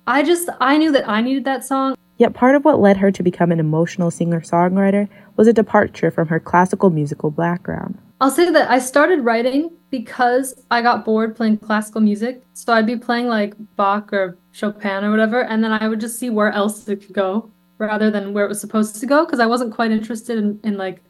I 0.06 0.22
just 0.22 0.48
I 0.60 0.78
knew 0.78 0.92
that 0.92 1.08
I 1.08 1.20
needed 1.20 1.44
that 1.44 1.64
song. 1.64 1.96
Yet 2.16 2.34
part 2.34 2.54
of 2.54 2.64
what 2.64 2.80
led 2.80 2.98
her 2.98 3.10
to 3.10 3.22
become 3.22 3.50
an 3.50 3.60
emotional 3.60 4.10
singer-songwriter 4.10 5.08
was 5.36 5.48
a 5.48 5.52
departure 5.52 6.10
from 6.10 6.28
her 6.28 6.38
classical 6.38 6.90
musical 6.90 7.30
background. 7.30 7.98
I'll 8.20 8.30
say 8.30 8.50
that 8.50 8.70
I 8.70 8.78
started 8.78 9.20
writing 9.20 9.70
because 9.90 10.54
I 10.70 10.82
got 10.82 11.04
bored 11.04 11.36
playing 11.36 11.58
classical 11.58 12.00
music. 12.00 12.42
So 12.54 12.72
I'd 12.72 12.86
be 12.86 12.96
playing 12.96 13.26
like 13.28 13.54
Bach 13.76 14.12
or 14.12 14.38
Chopin 14.52 15.04
or 15.04 15.10
whatever, 15.10 15.42
and 15.42 15.62
then 15.62 15.72
I 15.72 15.88
would 15.88 16.00
just 16.00 16.18
see 16.18 16.30
where 16.30 16.50
else 16.52 16.88
it 16.88 17.00
could 17.02 17.12
go 17.12 17.50
rather 17.78 18.10
than 18.10 18.32
where 18.32 18.44
it 18.44 18.48
was 18.48 18.60
supposed 18.60 19.00
to 19.00 19.06
go 19.06 19.24
because 19.24 19.40
I 19.40 19.46
wasn't 19.46 19.74
quite 19.74 19.90
interested 19.90 20.38
in, 20.38 20.60
in 20.62 20.76
like 20.76 21.02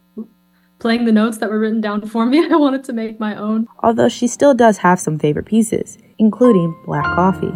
playing 0.78 1.04
the 1.04 1.12
notes 1.12 1.38
that 1.38 1.50
were 1.50 1.58
written 1.58 1.80
down 1.80 2.06
for 2.06 2.24
me. 2.26 2.46
I 2.50 2.56
wanted 2.56 2.84
to 2.84 2.92
make 2.92 3.20
my 3.20 3.36
own. 3.36 3.68
Although 3.82 4.08
she 4.08 4.26
still 4.26 4.54
does 4.54 4.78
have 4.78 4.98
some 4.98 5.18
favorite 5.18 5.46
pieces, 5.46 5.98
including 6.18 6.74
Black 6.86 7.04
Coffee. 7.04 7.52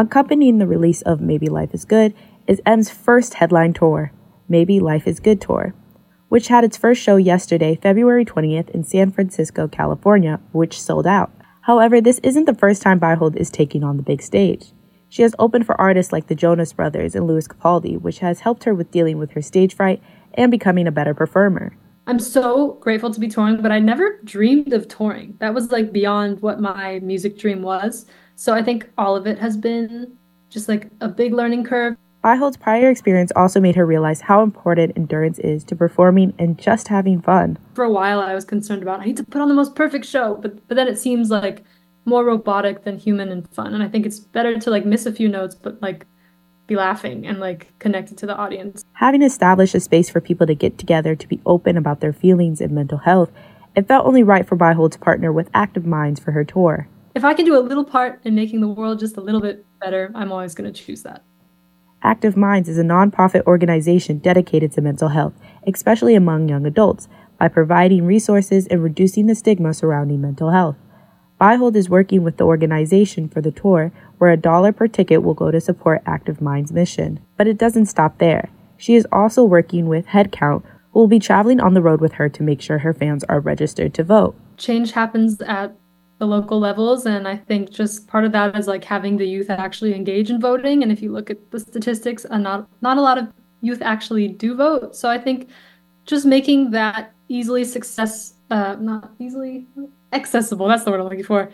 Accompanying 0.00 0.56
the 0.56 0.66
release 0.66 1.02
of 1.02 1.20
Maybe 1.20 1.48
Life 1.48 1.74
is 1.74 1.84
Good 1.84 2.14
is 2.46 2.62
Em's 2.64 2.88
first 2.88 3.34
headline 3.34 3.74
tour, 3.74 4.12
Maybe 4.48 4.80
Life 4.80 5.06
is 5.06 5.20
Good 5.20 5.42
Tour, 5.42 5.74
which 6.30 6.48
had 6.48 6.64
its 6.64 6.78
first 6.78 7.02
show 7.02 7.16
yesterday, 7.16 7.78
February 7.82 8.24
20th, 8.24 8.70
in 8.70 8.82
San 8.82 9.12
Francisco, 9.12 9.68
California, 9.68 10.40
which 10.52 10.80
sold 10.80 11.06
out. 11.06 11.30
However, 11.60 12.00
this 12.00 12.18
isn't 12.22 12.46
the 12.46 12.54
first 12.54 12.80
time 12.80 12.98
Beihold 12.98 13.36
is 13.36 13.50
taking 13.50 13.84
on 13.84 13.98
the 13.98 14.02
big 14.02 14.22
stage. 14.22 14.72
She 15.10 15.20
has 15.20 15.34
opened 15.38 15.66
for 15.66 15.78
artists 15.78 16.14
like 16.14 16.28
the 16.28 16.34
Jonas 16.34 16.72
Brothers 16.72 17.14
and 17.14 17.26
Lewis 17.26 17.46
Capaldi, 17.46 18.00
which 18.00 18.20
has 18.20 18.40
helped 18.40 18.64
her 18.64 18.72
with 18.72 18.90
dealing 18.90 19.18
with 19.18 19.32
her 19.32 19.42
stage 19.42 19.76
fright 19.76 20.02
and 20.32 20.50
becoming 20.50 20.86
a 20.86 20.92
better 20.92 21.12
performer. 21.12 21.76
I'm 22.06 22.18
so 22.18 22.78
grateful 22.80 23.12
to 23.12 23.20
be 23.20 23.28
touring, 23.28 23.60
but 23.60 23.70
I 23.70 23.78
never 23.80 24.18
dreamed 24.24 24.72
of 24.72 24.88
touring. 24.88 25.36
That 25.40 25.52
was 25.52 25.70
like 25.70 25.92
beyond 25.92 26.40
what 26.40 26.58
my 26.58 27.00
music 27.00 27.38
dream 27.38 27.60
was. 27.60 28.06
So 28.40 28.54
I 28.54 28.62
think 28.62 28.88
all 28.96 29.16
of 29.16 29.26
it 29.26 29.38
has 29.38 29.58
been 29.58 30.16
just 30.48 30.66
like 30.66 30.88
a 31.02 31.08
big 31.08 31.34
learning 31.34 31.64
curve. 31.64 31.94
Beihold's 32.24 32.56
prior 32.56 32.88
experience 32.88 33.30
also 33.36 33.60
made 33.60 33.76
her 33.76 33.84
realize 33.84 34.22
how 34.22 34.42
important 34.42 34.94
endurance 34.96 35.38
is 35.40 35.62
to 35.64 35.76
performing 35.76 36.32
and 36.38 36.58
just 36.58 36.88
having 36.88 37.20
fun. 37.20 37.58
For 37.74 37.84
a 37.84 37.90
while, 37.90 38.18
I 38.18 38.34
was 38.34 38.46
concerned 38.46 38.82
about 38.82 39.00
I 39.00 39.04
need 39.04 39.18
to 39.18 39.24
put 39.24 39.42
on 39.42 39.48
the 39.48 39.54
most 39.54 39.74
perfect 39.74 40.06
show, 40.06 40.36
but 40.36 40.66
but 40.68 40.76
then 40.76 40.88
it 40.88 40.98
seems 40.98 41.28
like 41.28 41.64
more 42.06 42.24
robotic 42.24 42.84
than 42.84 42.96
human 42.96 43.28
and 43.28 43.46
fun, 43.50 43.74
and 43.74 43.82
I 43.82 43.88
think 43.88 44.06
it's 44.06 44.20
better 44.20 44.58
to 44.58 44.70
like 44.70 44.86
miss 44.86 45.04
a 45.04 45.12
few 45.12 45.28
notes, 45.28 45.54
but 45.54 45.82
like 45.82 46.06
be 46.66 46.76
laughing 46.76 47.26
and 47.26 47.40
like 47.40 47.78
connected 47.78 48.16
to 48.18 48.26
the 48.26 48.36
audience. 48.38 48.86
Having 48.94 49.20
established 49.20 49.74
a 49.74 49.80
space 49.80 50.08
for 50.08 50.22
people 50.22 50.46
to 50.46 50.54
get 50.54 50.78
together 50.78 51.14
to 51.14 51.28
be 51.28 51.42
open 51.44 51.76
about 51.76 52.00
their 52.00 52.14
feelings 52.14 52.62
and 52.62 52.72
mental 52.72 52.98
health, 52.98 53.30
it 53.76 53.86
felt 53.86 54.06
only 54.06 54.22
right 54.22 54.48
for 54.48 54.56
Beihold 54.56 54.92
to 54.92 54.98
partner 54.98 55.30
with 55.30 55.50
Active 55.52 55.84
Minds 55.84 56.18
for 56.18 56.30
her 56.32 56.44
tour. 56.44 56.88
If 57.14 57.24
I 57.24 57.34
can 57.34 57.44
do 57.44 57.58
a 57.58 57.60
little 57.60 57.84
part 57.84 58.20
in 58.24 58.34
making 58.36 58.60
the 58.60 58.68
world 58.68 59.00
just 59.00 59.16
a 59.16 59.20
little 59.20 59.40
bit 59.40 59.66
better, 59.80 60.12
I'm 60.14 60.30
always 60.30 60.54
going 60.54 60.72
to 60.72 60.84
choose 60.84 61.02
that. 61.02 61.24
Active 62.02 62.36
Minds 62.36 62.68
is 62.68 62.78
a 62.78 62.82
nonprofit 62.82 63.44
organization 63.46 64.18
dedicated 64.18 64.72
to 64.72 64.80
mental 64.80 65.08
health, 65.08 65.34
especially 65.66 66.14
among 66.14 66.48
young 66.48 66.64
adults, 66.64 67.08
by 67.38 67.48
providing 67.48 68.06
resources 68.06 68.66
and 68.68 68.82
reducing 68.82 69.26
the 69.26 69.34
stigma 69.34 69.74
surrounding 69.74 70.20
mental 70.20 70.50
health. 70.50 70.76
Beihold 71.40 71.74
is 71.74 71.90
working 71.90 72.22
with 72.22 72.36
the 72.36 72.44
organization 72.44 73.28
for 73.28 73.40
the 73.40 73.50
tour, 73.50 73.92
where 74.18 74.30
a 74.30 74.36
dollar 74.36 74.72
per 74.72 74.86
ticket 74.86 75.22
will 75.22 75.34
go 75.34 75.50
to 75.50 75.60
support 75.60 76.02
Active 76.06 76.40
Minds' 76.40 76.72
mission. 76.72 77.18
But 77.36 77.48
it 77.48 77.58
doesn't 77.58 77.86
stop 77.86 78.18
there. 78.18 78.50
She 78.76 78.94
is 78.94 79.06
also 79.10 79.42
working 79.42 79.88
with 79.88 80.06
Headcount, 80.06 80.62
who 80.92 81.00
will 81.00 81.08
be 81.08 81.18
traveling 81.18 81.60
on 81.60 81.74
the 81.74 81.82
road 81.82 82.00
with 82.00 82.12
her 82.14 82.28
to 82.28 82.42
make 82.42 82.60
sure 82.60 82.78
her 82.78 82.94
fans 82.94 83.24
are 83.24 83.40
registered 83.40 83.94
to 83.94 84.04
vote. 84.04 84.36
Change 84.56 84.92
happens 84.92 85.40
at 85.42 85.74
the 86.20 86.26
local 86.26 86.60
levels. 86.60 87.06
And 87.06 87.26
i 87.26 87.36
think 87.36 87.70
just 87.70 88.06
part 88.06 88.24
of 88.24 88.32
that 88.32 88.56
is 88.56 88.68
like 88.68 88.84
having 88.84 89.16
the 89.16 89.26
youth 89.26 89.50
actually 89.50 89.94
engage 89.94 90.30
in 90.30 90.40
voting. 90.40 90.84
And 90.84 90.92
if 90.92 91.02
you 91.02 91.10
look 91.10 91.30
at 91.30 91.50
the 91.50 91.58
statistics 91.58 92.24
uh, 92.30 92.38
not 92.38 92.68
not 92.80 92.96
a 92.96 93.00
lot 93.00 93.18
of 93.18 93.26
youth 93.62 93.82
actually 93.82 94.28
do 94.28 94.54
vote. 94.54 94.94
So 94.94 95.10
i 95.10 95.18
think 95.18 95.48
just 96.04 96.24
making 96.24 96.70
that 96.70 97.12
easily 97.28 97.64
success 97.64 98.34
uh, 98.50 98.76
not 98.80 99.12
easily 99.18 99.66
accessible 100.12 100.66
that's 100.66 100.82
the 100.82 100.90
word 100.90 100.98
i'm 100.98 101.04
looking 101.04 101.22
for 101.22 101.48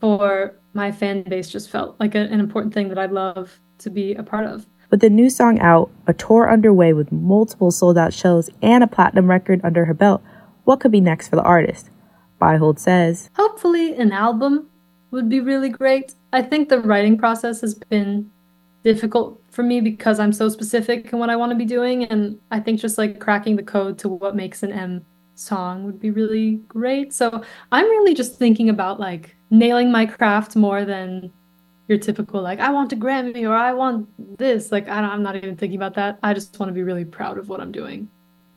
for 0.00 0.54
my 0.74 0.92
fan 0.92 1.22
base 1.22 1.48
just 1.48 1.70
felt 1.70 1.98
like 1.98 2.14
a, 2.14 2.18
an 2.18 2.40
important 2.40 2.74
thing 2.74 2.88
that 2.88 2.98
i'd 2.98 3.12
love 3.12 3.58
to 3.78 3.90
be 3.90 4.14
a 4.14 4.22
part 4.22 4.46
of. 4.46 4.66
With 4.90 5.00
the 5.00 5.10
new 5.10 5.30
song 5.30 5.58
out 5.60 5.90
a 6.06 6.12
tour 6.12 6.50
underway 6.50 6.92
with 6.92 7.10
multiple 7.10 7.70
sold 7.70 7.96
out 7.96 8.12
shows 8.12 8.50
and 8.60 8.84
a 8.84 8.86
platinum 8.86 9.30
record 9.30 9.60
under 9.64 9.86
her 9.86 9.94
belt 9.94 10.22
what 10.64 10.80
could 10.80 10.92
be 10.92 11.00
next 11.00 11.28
for 11.28 11.36
the 11.36 11.42
artist 11.42 11.88
Beihold 12.42 12.78
says. 12.80 13.30
Hopefully, 13.36 13.94
an 13.94 14.10
album 14.10 14.68
would 15.12 15.28
be 15.28 15.40
really 15.40 15.68
great. 15.68 16.14
I 16.32 16.42
think 16.42 16.68
the 16.68 16.80
writing 16.80 17.16
process 17.16 17.60
has 17.60 17.74
been 17.74 18.30
difficult 18.82 19.40
for 19.50 19.62
me 19.62 19.80
because 19.80 20.18
I'm 20.18 20.32
so 20.32 20.48
specific 20.48 21.12
in 21.12 21.20
what 21.20 21.30
I 21.30 21.36
want 21.36 21.50
to 21.52 21.56
be 21.56 21.64
doing. 21.64 22.04
And 22.04 22.38
I 22.50 22.58
think 22.58 22.80
just 22.80 22.98
like 22.98 23.20
cracking 23.20 23.54
the 23.54 23.62
code 23.62 23.96
to 23.98 24.08
what 24.08 24.34
makes 24.34 24.64
an 24.64 24.72
Em 24.72 25.04
song 25.36 25.84
would 25.84 26.00
be 26.00 26.10
really 26.10 26.56
great. 26.66 27.12
So 27.12 27.44
I'm 27.70 27.84
really 27.84 28.14
just 28.14 28.38
thinking 28.38 28.68
about 28.70 28.98
like 28.98 29.36
nailing 29.50 29.92
my 29.92 30.06
craft 30.06 30.56
more 30.56 30.84
than 30.84 31.30
your 31.88 31.98
typical 31.98 32.40
like 32.40 32.60
I 32.60 32.70
want 32.70 32.92
a 32.92 32.96
Grammy 32.96 33.48
or 33.48 33.54
I 33.54 33.72
want 33.72 34.08
this. 34.38 34.72
Like 34.72 34.88
I 34.88 34.98
am 34.98 35.22
not 35.22 35.36
even 35.36 35.56
thinking 35.56 35.76
about 35.76 35.94
that. 35.94 36.18
I 36.22 36.34
just 36.34 36.58
want 36.58 36.70
to 36.70 36.74
be 36.74 36.82
really 36.82 37.04
proud 37.04 37.38
of 37.38 37.48
what 37.48 37.60
I'm 37.60 37.72
doing. 37.72 38.08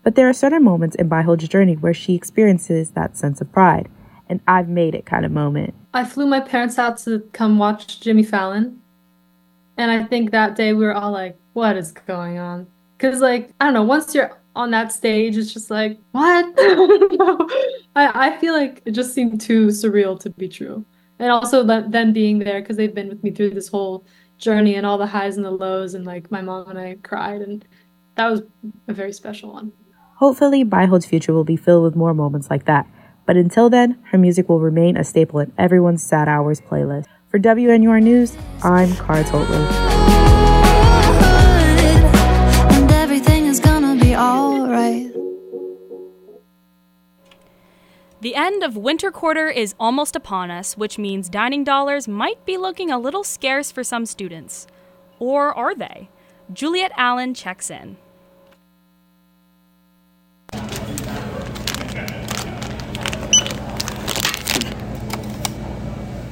But 0.05 0.13
there 0.13 0.29
are 0.29 0.33
certain 0.33 0.63
moments 0.63 0.95
in 0.95 1.09
Beihold's 1.09 1.47
journey 1.47 1.73
where 1.73 1.93
she 1.93 2.13
experiences 2.13 2.91
that 2.91 3.17
sense 3.17 3.41
of 3.41 3.51
pride, 3.51 3.89
an 4.29 4.39
I've 4.47 4.69
made 4.69 4.93
it 4.93 5.07
kind 5.07 5.25
of 5.25 5.31
moment. 5.31 5.73
I 5.95 6.05
flew 6.05 6.27
my 6.27 6.39
parents 6.39 6.77
out 6.77 6.99
to 6.99 7.21
come 7.33 7.57
watch 7.57 8.01
Jimmy 8.01 8.21
Fallon. 8.21 8.79
And 9.77 9.89
I 9.89 10.03
think 10.03 10.29
that 10.29 10.55
day 10.55 10.73
we 10.73 10.85
were 10.85 10.93
all 10.93 11.11
like, 11.11 11.35
what 11.53 11.75
is 11.75 11.91
going 11.91 12.37
on? 12.37 12.67
Because, 12.95 13.19
like, 13.19 13.49
I 13.59 13.65
don't 13.65 13.73
know, 13.73 13.81
once 13.81 14.13
you're 14.13 14.39
on 14.55 14.69
that 14.71 14.91
stage, 14.91 15.37
it's 15.37 15.51
just 15.51 15.71
like, 15.71 15.97
what? 16.11 16.53
I, 17.95 18.27
I 18.27 18.37
feel 18.37 18.53
like 18.53 18.83
it 18.85 18.91
just 18.91 19.11
seemed 19.15 19.41
too 19.41 19.67
surreal 19.67 20.19
to 20.19 20.29
be 20.29 20.47
true. 20.47 20.85
And 21.17 21.31
also 21.31 21.63
them 21.63 22.13
being 22.13 22.37
there 22.37 22.61
because 22.61 22.77
they've 22.77 22.93
been 22.93 23.09
with 23.09 23.23
me 23.23 23.31
through 23.31 23.51
this 23.51 23.69
whole 23.69 24.05
journey 24.37 24.75
and 24.75 24.85
all 24.85 24.99
the 24.99 25.07
highs 25.07 25.35
and 25.35 25.45
the 25.45 25.49
lows. 25.49 25.95
And 25.95 26.05
like 26.05 26.29
my 26.29 26.41
mom 26.41 26.69
and 26.69 26.77
I 26.77 26.97
cried, 27.01 27.41
and 27.41 27.65
that 28.17 28.29
was 28.29 28.43
a 28.87 28.93
very 28.93 29.11
special 29.11 29.51
one. 29.51 29.71
Hopefully, 30.15 30.63
Beihold's 30.63 31.05
future 31.05 31.33
will 31.33 31.43
be 31.43 31.57
filled 31.57 31.83
with 31.83 31.95
more 31.95 32.13
moments 32.13 32.49
like 32.49 32.65
that. 32.65 32.87
But 33.25 33.35
until 33.35 33.69
then, 33.69 33.97
her 34.11 34.17
music 34.17 34.47
will 34.47 34.59
remain 34.59 34.95
a 34.95 35.03
staple 35.03 35.39
in 35.39 35.51
everyone's 35.57 36.03
Sad 36.03 36.29
Hours 36.29 36.61
playlist. 36.61 37.05
For 37.27 37.39
WNUR 37.39 38.01
News, 38.01 38.37
I'm 38.63 38.93
Kara 38.95 39.23
Totley. 39.25 39.85
The 48.21 48.33
end 48.33 48.63
of 48.63 48.75
winter 48.75 49.11
quarter 49.11 49.49
is 49.49 49.75
almost 49.79 50.15
upon 50.15 50.49
us, 50.49 50.75
which 50.75 50.97
means 50.97 51.29
dining 51.29 51.63
dollars 51.63 52.07
might 52.07 52.43
be 52.43 52.57
looking 52.57 52.89
a 52.89 52.97
little 52.97 53.23
scarce 53.23 53.69
for 53.69 53.83
some 53.83 54.07
students. 54.07 54.65
Or 55.19 55.53
are 55.55 55.75
they? 55.75 56.09
Juliet 56.51 56.91
Allen 56.97 57.35
checks 57.35 57.69
in. 57.69 57.97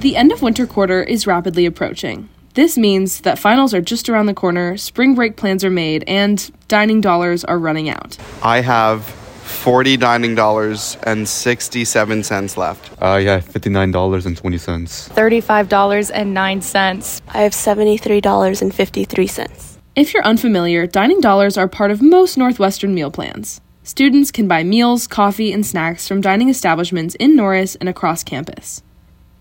The 0.04 0.16
end 0.18 0.32
of 0.34 0.42
winter 0.42 0.68
quarter 0.68 1.02
is 1.02 1.26
rapidly 1.26 1.66
approaching. 1.66 2.28
This 2.56 2.78
means 2.78 3.22
that 3.22 3.40
finals 3.40 3.74
are 3.74 3.80
just 3.80 4.10
around 4.10 4.26
the 4.26 4.34
corner, 4.34 4.76
spring 4.76 5.16
break 5.16 5.38
plans 5.38 5.64
are 5.64 5.70
made, 5.70 6.04
and 6.08 6.52
dining 6.68 7.00
dollars 7.00 7.46
are 7.46 7.58
running 7.58 7.88
out. 7.88 8.18
I 8.42 8.60
have 8.60 9.06
40 9.06 9.96
dining 9.96 10.36
dollars 10.36 10.98
and 11.04 11.26
67 11.26 12.24
cents 12.24 12.58
left. 12.58 12.92
Uh, 13.02 13.16
yeah, 13.16 13.40
$59.20. 13.40 15.14
$35.09. 15.14 17.22
I 17.30 17.42
have 17.42 17.54
$73.53. 17.54 19.78
If 19.96 20.14
you're 20.14 20.26
unfamiliar, 20.26 20.86
dining 20.86 21.22
dollars 21.22 21.58
are 21.58 21.70
part 21.70 21.92
of 21.92 22.02
most 22.02 22.38
Northwestern 22.38 22.94
meal 22.94 23.10
plans. 23.10 23.62
Students 23.84 24.32
can 24.32 24.50
buy 24.50 24.64
meals, 24.64 25.08
coffee, 25.08 25.54
and 25.54 25.66
snacks 25.66 26.10
from 26.10 26.20
dining 26.20 26.50
establishments 26.50 27.16
in 27.16 27.38
Norris 27.38 27.76
and 27.76 27.88
across 27.88 28.26
campus. 28.26 28.84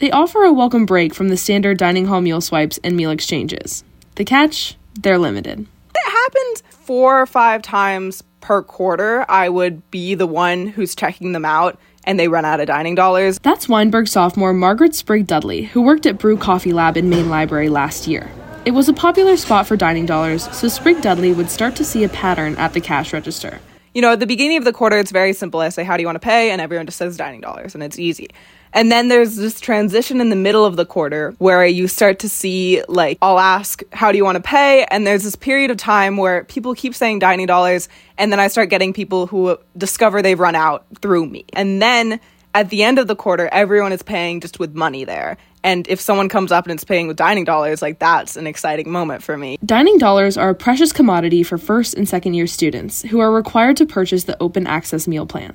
They 0.02 0.10
offer 0.10 0.42
a 0.42 0.52
welcome 0.52 0.84
break 0.84 1.14
from 1.14 1.28
the 1.28 1.36
standard 1.36 1.78
dining 1.78 2.06
hall 2.06 2.20
meal 2.20 2.40
swipes 2.40 2.76
and 2.82 2.96
meal 2.96 3.12
exchanges. 3.12 3.84
The 4.16 4.24
catch? 4.24 4.76
They're 5.00 5.16
limited. 5.16 5.64
That 5.94 6.10
happened 6.10 6.62
four 6.70 7.22
or 7.22 7.26
five 7.26 7.62
times 7.62 8.24
per 8.40 8.64
quarter, 8.64 9.24
I 9.28 9.48
would 9.48 9.88
be 9.92 10.16
the 10.16 10.26
one 10.26 10.66
who's 10.66 10.96
checking 10.96 11.30
them 11.30 11.44
out 11.44 11.78
and 12.02 12.18
they 12.18 12.26
run 12.26 12.44
out 12.44 12.58
of 12.58 12.66
dining 12.66 12.96
dollars. 12.96 13.38
That's 13.44 13.68
Weinberg 13.68 14.08
sophomore 14.08 14.52
Margaret 14.52 14.96
Sprigg 14.96 15.28
Dudley, 15.28 15.66
who 15.66 15.80
worked 15.80 16.04
at 16.06 16.18
Brew 16.18 16.36
Coffee 16.36 16.72
Lab 16.72 16.96
in 16.96 17.08
Main 17.08 17.30
Library 17.30 17.68
last 17.68 18.08
year. 18.08 18.28
It 18.64 18.72
was 18.72 18.88
a 18.88 18.92
popular 18.92 19.36
spot 19.36 19.68
for 19.68 19.76
dining 19.76 20.06
dollars, 20.06 20.52
so 20.52 20.66
Sprigg 20.66 21.00
Dudley 21.00 21.32
would 21.32 21.48
start 21.48 21.76
to 21.76 21.84
see 21.84 22.02
a 22.02 22.08
pattern 22.08 22.56
at 22.56 22.72
the 22.72 22.80
cash 22.80 23.12
register. 23.12 23.60
You 23.94 24.00
know, 24.00 24.12
at 24.12 24.20
the 24.20 24.26
beginning 24.26 24.56
of 24.56 24.64
the 24.64 24.72
quarter, 24.72 24.98
it's 24.98 25.10
very 25.10 25.32
simple. 25.32 25.60
I 25.60 25.68
say, 25.68 25.84
How 25.84 25.96
do 25.96 26.02
you 26.02 26.06
want 26.06 26.16
to 26.16 26.20
pay? 26.20 26.50
And 26.50 26.60
everyone 26.60 26.86
just 26.86 26.98
says 26.98 27.16
dining 27.16 27.40
dollars, 27.40 27.74
and 27.74 27.82
it's 27.82 27.98
easy. 27.98 28.28
And 28.74 28.90
then 28.90 29.08
there's 29.08 29.36
this 29.36 29.60
transition 29.60 30.20
in 30.22 30.30
the 30.30 30.36
middle 30.36 30.64
of 30.64 30.76
the 30.76 30.86
quarter 30.86 31.34
where 31.38 31.66
you 31.66 31.88
start 31.88 32.20
to 32.20 32.28
see, 32.28 32.82
like, 32.88 33.18
I'll 33.20 33.38
ask, 33.38 33.82
How 33.92 34.10
do 34.10 34.16
you 34.16 34.24
want 34.24 34.36
to 34.36 34.42
pay? 34.42 34.86
And 34.90 35.06
there's 35.06 35.24
this 35.24 35.36
period 35.36 35.70
of 35.70 35.76
time 35.76 36.16
where 36.16 36.44
people 36.44 36.74
keep 36.74 36.94
saying 36.94 37.18
dining 37.18 37.46
dollars, 37.46 37.88
and 38.16 38.32
then 38.32 38.40
I 38.40 38.48
start 38.48 38.70
getting 38.70 38.94
people 38.94 39.26
who 39.26 39.58
discover 39.76 40.22
they've 40.22 40.40
run 40.40 40.54
out 40.54 40.86
through 41.02 41.26
me. 41.26 41.44
And 41.52 41.82
then 41.82 42.18
at 42.54 42.70
the 42.70 42.82
end 42.82 42.98
of 42.98 43.08
the 43.08 43.16
quarter, 43.16 43.48
everyone 43.52 43.92
is 43.92 44.02
paying 44.02 44.40
just 44.40 44.58
with 44.58 44.74
money 44.74 45.04
there. 45.04 45.36
And 45.64 45.86
if 45.88 46.00
someone 46.00 46.28
comes 46.28 46.52
up 46.52 46.66
and 46.66 46.72
it's 46.72 46.84
paying 46.84 47.06
with 47.06 47.16
dining 47.16 47.44
dollars, 47.44 47.82
like 47.82 47.98
that's 47.98 48.36
an 48.36 48.46
exciting 48.46 48.90
moment 48.90 49.22
for 49.22 49.36
me. 49.36 49.58
Dining 49.64 49.98
dollars 49.98 50.36
are 50.36 50.50
a 50.50 50.54
precious 50.54 50.92
commodity 50.92 51.42
for 51.42 51.58
first 51.58 51.94
and 51.94 52.08
second 52.08 52.34
year 52.34 52.46
students 52.46 53.02
who 53.02 53.20
are 53.20 53.30
required 53.30 53.76
to 53.76 53.86
purchase 53.86 54.24
the 54.24 54.40
open 54.42 54.66
access 54.66 55.06
meal 55.06 55.26
plan. 55.26 55.54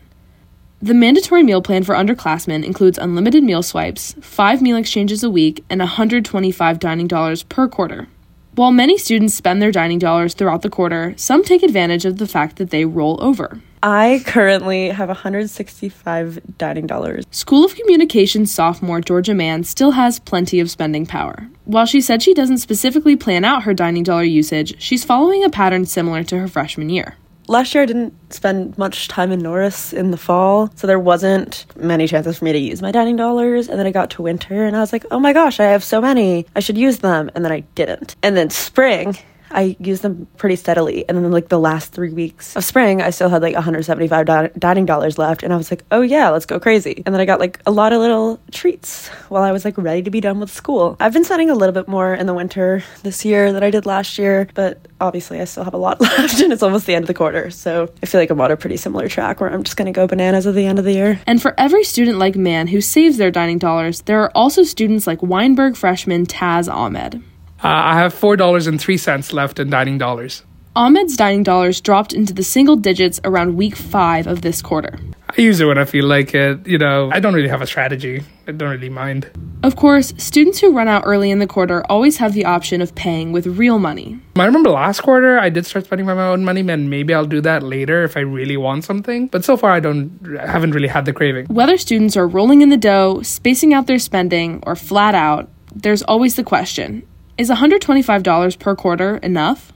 The 0.79 0.93
mandatory 0.93 1.41
meal 1.41 1.61
plan 1.61 1.83
for 1.83 1.95
underclassmen 1.95 2.63
includes 2.63 2.99
unlimited 2.99 3.43
meal 3.43 3.63
swipes, 3.63 4.13
five 4.21 4.61
meal 4.61 4.77
exchanges 4.77 5.23
a 5.23 5.29
week, 5.29 5.65
and 5.71 5.79
125 5.79 6.79
dining 6.79 7.07
dollars 7.07 7.41
per 7.41 7.67
quarter. 7.67 8.07
While 8.53 8.71
many 8.71 8.97
students 8.97 9.33
spend 9.35 9.61
their 9.61 9.71
dining 9.71 9.99
dollars 9.99 10.33
throughout 10.33 10.61
the 10.61 10.69
quarter, 10.69 11.13
some 11.17 11.43
take 11.43 11.63
advantage 11.63 12.05
of 12.05 12.17
the 12.17 12.27
fact 12.27 12.57
that 12.57 12.69
they 12.69 12.85
roll 12.85 13.17
over. 13.23 13.59
I 13.83 14.23
currently 14.25 14.89
have 14.89 15.07
165 15.09 16.57
dining 16.57 16.87
dollars. 16.87 17.25
School 17.31 17.63
of 17.63 17.75
Communications 17.75 18.53
sophomore 18.53 19.01
Georgia 19.01 19.33
Mann 19.33 19.63
still 19.63 19.91
has 19.91 20.19
plenty 20.19 20.59
of 20.59 20.71
spending 20.71 21.05
power. 21.05 21.47
While 21.65 21.85
she 21.85 22.01
said 22.01 22.23
she 22.23 22.33
doesn't 22.33 22.57
specifically 22.57 23.15
plan 23.15 23.45
out 23.45 23.63
her 23.63 23.73
dining 23.73 24.03
dollar 24.03 24.23
usage, 24.23 24.81
she's 24.81 25.03
following 25.05 25.43
a 25.43 25.49
pattern 25.49 25.85
similar 25.85 26.23
to 26.23 26.39
her 26.39 26.47
freshman 26.47 26.89
year. 26.89 27.15
Last 27.49 27.73
year, 27.73 27.83
I 27.83 27.85
didn't 27.85 28.33
spend 28.33 28.77
much 28.77 29.07
time 29.07 29.31
in 29.31 29.39
Norris 29.39 29.93
in 29.93 30.11
the 30.11 30.17
fall, 30.17 30.69
so 30.75 30.85
there 30.85 30.99
wasn't 30.99 31.65
many 31.77 32.05
chances 32.05 32.39
for 32.39 32.43
me 32.43 32.51
to 32.51 32.59
use 32.59 32.81
my 32.81 32.91
dining 32.91 33.15
dollars. 33.15 33.69
And 33.69 33.79
then 33.79 33.87
I 33.87 33.91
got 33.91 34.09
to 34.11 34.21
winter, 34.21 34.65
and 34.65 34.75
I 34.75 34.81
was 34.81 34.91
like, 34.91 35.05
oh 35.11 35.19
my 35.19 35.31
gosh, 35.31 35.61
I 35.61 35.65
have 35.65 35.81
so 35.81 36.01
many. 36.01 36.45
I 36.57 36.59
should 36.59 36.77
use 36.77 36.97
them. 36.97 37.31
And 37.35 37.45
then 37.45 37.53
I 37.53 37.61
didn't. 37.75 38.17
And 38.21 38.35
then 38.35 38.49
spring, 38.49 39.17
I 39.51 39.75
used 39.79 40.01
them 40.01 40.27
pretty 40.37 40.55
steadily. 40.55 41.07
And 41.07 41.17
then, 41.17 41.31
like, 41.31 41.49
the 41.49 41.59
last 41.59 41.93
three 41.93 42.11
weeks 42.11 42.55
of 42.55 42.63
spring, 42.63 43.01
I 43.01 43.09
still 43.09 43.29
had 43.29 43.41
like 43.41 43.53
175 43.53 44.25
di- 44.25 44.49
dining 44.57 44.85
dollars 44.85 45.17
left. 45.17 45.43
And 45.43 45.53
I 45.53 45.57
was 45.57 45.71
like, 45.71 45.83
oh, 45.91 46.01
yeah, 46.01 46.29
let's 46.29 46.45
go 46.45 46.59
crazy. 46.59 47.03
And 47.05 47.13
then 47.13 47.21
I 47.21 47.25
got 47.25 47.39
like 47.39 47.59
a 47.65 47.71
lot 47.71 47.93
of 47.93 47.99
little 48.01 48.39
treats 48.51 49.07
while 49.29 49.43
I 49.43 49.51
was 49.51 49.65
like 49.65 49.77
ready 49.77 50.01
to 50.03 50.09
be 50.09 50.21
done 50.21 50.39
with 50.39 50.51
school. 50.51 50.97
I've 50.99 51.13
been 51.13 51.23
spending 51.23 51.49
a 51.49 51.55
little 51.55 51.73
bit 51.73 51.87
more 51.87 52.13
in 52.13 52.25
the 52.25 52.33
winter 52.33 52.83
this 53.03 53.25
year 53.25 53.53
than 53.53 53.63
I 53.63 53.69
did 53.71 53.85
last 53.85 54.17
year, 54.17 54.47
but 54.53 54.79
obviously 54.99 55.39
I 55.39 55.45
still 55.45 55.63
have 55.63 55.73
a 55.73 55.77
lot 55.77 56.01
left 56.01 56.39
and 56.41 56.51
it's 56.51 56.63
almost 56.63 56.85
the 56.85 56.95
end 56.95 57.03
of 57.03 57.07
the 57.07 57.13
quarter. 57.13 57.49
So 57.51 57.91
I 58.01 58.05
feel 58.05 58.19
like 58.21 58.29
I'm 58.29 58.41
on 58.41 58.51
a 58.51 58.57
pretty 58.57 58.77
similar 58.77 59.07
track 59.07 59.39
where 59.39 59.49
I'm 59.49 59.63
just 59.63 59.77
going 59.77 59.85
to 59.85 59.91
go 59.91 60.07
bananas 60.07 60.47
at 60.47 60.55
the 60.55 60.65
end 60.65 60.79
of 60.79 60.85
the 60.85 60.93
year. 60.93 61.21
And 61.25 61.41
for 61.41 61.53
every 61.57 61.83
student 61.83 62.17
like 62.17 62.35
Mann 62.35 62.67
who 62.67 62.81
saves 62.81 63.17
their 63.17 63.31
dining 63.31 63.57
dollars, 63.57 64.01
there 64.01 64.21
are 64.21 64.31
also 64.35 64.63
students 64.63 65.07
like 65.07 65.21
Weinberg 65.21 65.75
freshman 65.75 66.25
Taz 66.25 66.71
Ahmed. 66.71 67.21
Uh, 67.63 67.67
I 67.67 67.95
have 67.95 68.13
$4.03 68.13 69.33
left 69.33 69.59
in 69.59 69.69
dining 69.69 69.97
dollars. 69.97 70.43
Ahmed's 70.75 71.17
dining 71.17 71.41
dollars 71.41 71.81
dropped 71.81 72.13
into 72.13 72.35
the 72.35 72.43
single 72.43 72.75
digits 72.75 73.19
around 73.23 73.55
week 73.57 73.75
five 73.75 74.27
of 74.27 74.43
this 74.43 74.61
quarter. 74.61 74.99
I 75.27 75.41
use 75.41 75.59
it 75.59 75.65
when 75.65 75.79
I 75.79 75.85
feel 75.85 76.05
like 76.05 76.35
it. 76.35 76.67
You 76.67 76.77
know, 76.77 77.09
I 77.11 77.19
don't 77.19 77.33
really 77.33 77.47
have 77.49 77.63
a 77.63 77.67
strategy. 77.67 78.21
I 78.47 78.51
don't 78.51 78.69
really 78.69 78.89
mind. 78.89 79.27
Of 79.63 79.75
course, 79.75 80.13
students 80.17 80.59
who 80.59 80.71
run 80.71 80.87
out 80.87 81.01
early 81.03 81.31
in 81.31 81.39
the 81.39 81.47
quarter 81.47 81.83
always 81.89 82.17
have 82.17 82.33
the 82.33 82.45
option 82.45 82.79
of 82.79 82.93
paying 82.93 83.31
with 83.31 83.47
real 83.47 83.79
money. 83.79 84.19
I 84.35 84.45
remember 84.45 84.69
last 84.69 85.01
quarter 85.01 85.39
I 85.39 85.49
did 85.49 85.65
start 85.65 85.85
spending 85.85 86.05
my 86.05 86.13
own 86.13 86.45
money, 86.45 86.61
and 86.61 86.91
maybe 86.91 87.11
I'll 87.11 87.25
do 87.25 87.41
that 87.41 87.63
later 87.63 88.03
if 88.03 88.15
I 88.15 88.19
really 88.19 88.55
want 88.55 88.83
something. 88.83 89.27
But 89.27 89.43
so 89.43 89.57
far 89.57 89.71
I 89.71 89.79
don't 89.79 90.37
I 90.39 90.45
haven't 90.45 90.71
really 90.71 90.89
had 90.89 91.05
the 91.05 91.13
craving. 91.13 91.47
Whether 91.47 91.79
students 91.79 92.15
are 92.15 92.27
rolling 92.27 92.61
in 92.61 92.69
the 92.69 92.77
dough, 92.77 93.23
spacing 93.23 93.73
out 93.73 93.87
their 93.87 93.97
spending, 93.97 94.61
or 94.67 94.75
flat 94.75 95.15
out, 95.15 95.49
there's 95.73 96.03
always 96.03 96.35
the 96.35 96.43
question 96.43 97.01
is 97.37 97.49
$125 97.49 98.59
per 98.59 98.75
quarter 98.75 99.17
enough? 99.17 99.73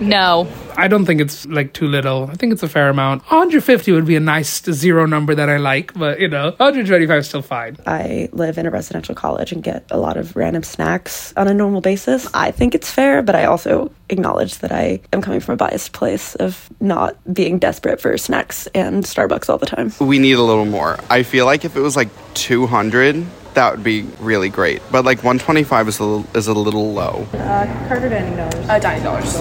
No. 0.00 0.48
I 0.76 0.86
don't 0.86 1.06
think 1.06 1.20
it's 1.20 1.44
like 1.46 1.72
too 1.72 1.88
little. 1.88 2.28
I 2.30 2.34
think 2.34 2.52
it's 2.52 2.62
a 2.62 2.68
fair 2.68 2.88
amount. 2.88 3.22
150 3.22 3.90
would 3.90 4.06
be 4.06 4.14
a 4.14 4.20
nice 4.20 4.62
zero 4.62 5.06
number 5.06 5.34
that 5.34 5.48
I 5.48 5.56
like, 5.56 5.92
but 5.94 6.20
you 6.20 6.28
know, 6.28 6.50
125 6.58 7.18
is 7.18 7.26
still 7.26 7.42
fine. 7.42 7.76
I 7.84 8.28
live 8.32 8.58
in 8.58 8.66
a 8.66 8.70
residential 8.70 9.14
college 9.16 9.50
and 9.50 9.60
get 9.60 9.84
a 9.90 9.98
lot 9.98 10.16
of 10.16 10.36
random 10.36 10.62
snacks 10.62 11.32
on 11.36 11.48
a 11.48 11.54
normal 11.54 11.80
basis. 11.80 12.28
I 12.32 12.52
think 12.52 12.76
it's 12.76 12.90
fair, 12.90 13.22
but 13.22 13.34
I 13.34 13.46
also 13.46 13.90
acknowledge 14.08 14.58
that 14.58 14.70
I 14.70 15.00
am 15.12 15.20
coming 15.20 15.40
from 15.40 15.54
a 15.54 15.56
biased 15.56 15.92
place 15.92 16.36
of 16.36 16.70
not 16.80 17.16
being 17.34 17.58
desperate 17.58 18.00
for 18.00 18.16
snacks 18.16 18.68
and 18.68 19.02
Starbucks 19.02 19.48
all 19.48 19.58
the 19.58 19.66
time. 19.66 19.92
We 19.98 20.20
need 20.20 20.36
a 20.36 20.42
little 20.42 20.64
more. 20.64 20.98
I 21.10 21.24
feel 21.24 21.44
like 21.44 21.64
if 21.64 21.74
it 21.74 21.80
was 21.80 21.96
like 21.96 22.08
200, 22.34 23.26
that 23.58 23.72
would 23.72 23.82
be 23.82 24.02
really 24.20 24.48
great. 24.48 24.80
But 24.92 25.04
like 25.04 25.18
125 25.18 25.88
is 25.88 25.98
a 25.98 26.04
little, 26.04 26.36
is 26.36 26.46
a 26.46 26.54
little 26.54 26.92
low. 26.92 27.26
Uh, 27.32 27.88
Carter 27.88 28.08
dining 28.08 28.36
dollars. 28.36 28.54
Uh, 28.54 28.78
dining 28.78 29.02
dollars. 29.02 29.32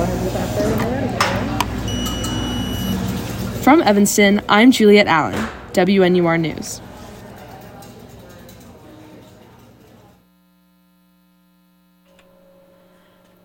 From 3.63 3.81
Evanston, 3.83 4.41
I'm 4.49 4.71
Juliet 4.71 5.05
Allen, 5.05 5.35
WNUR 5.73 6.39
News. 6.39 6.81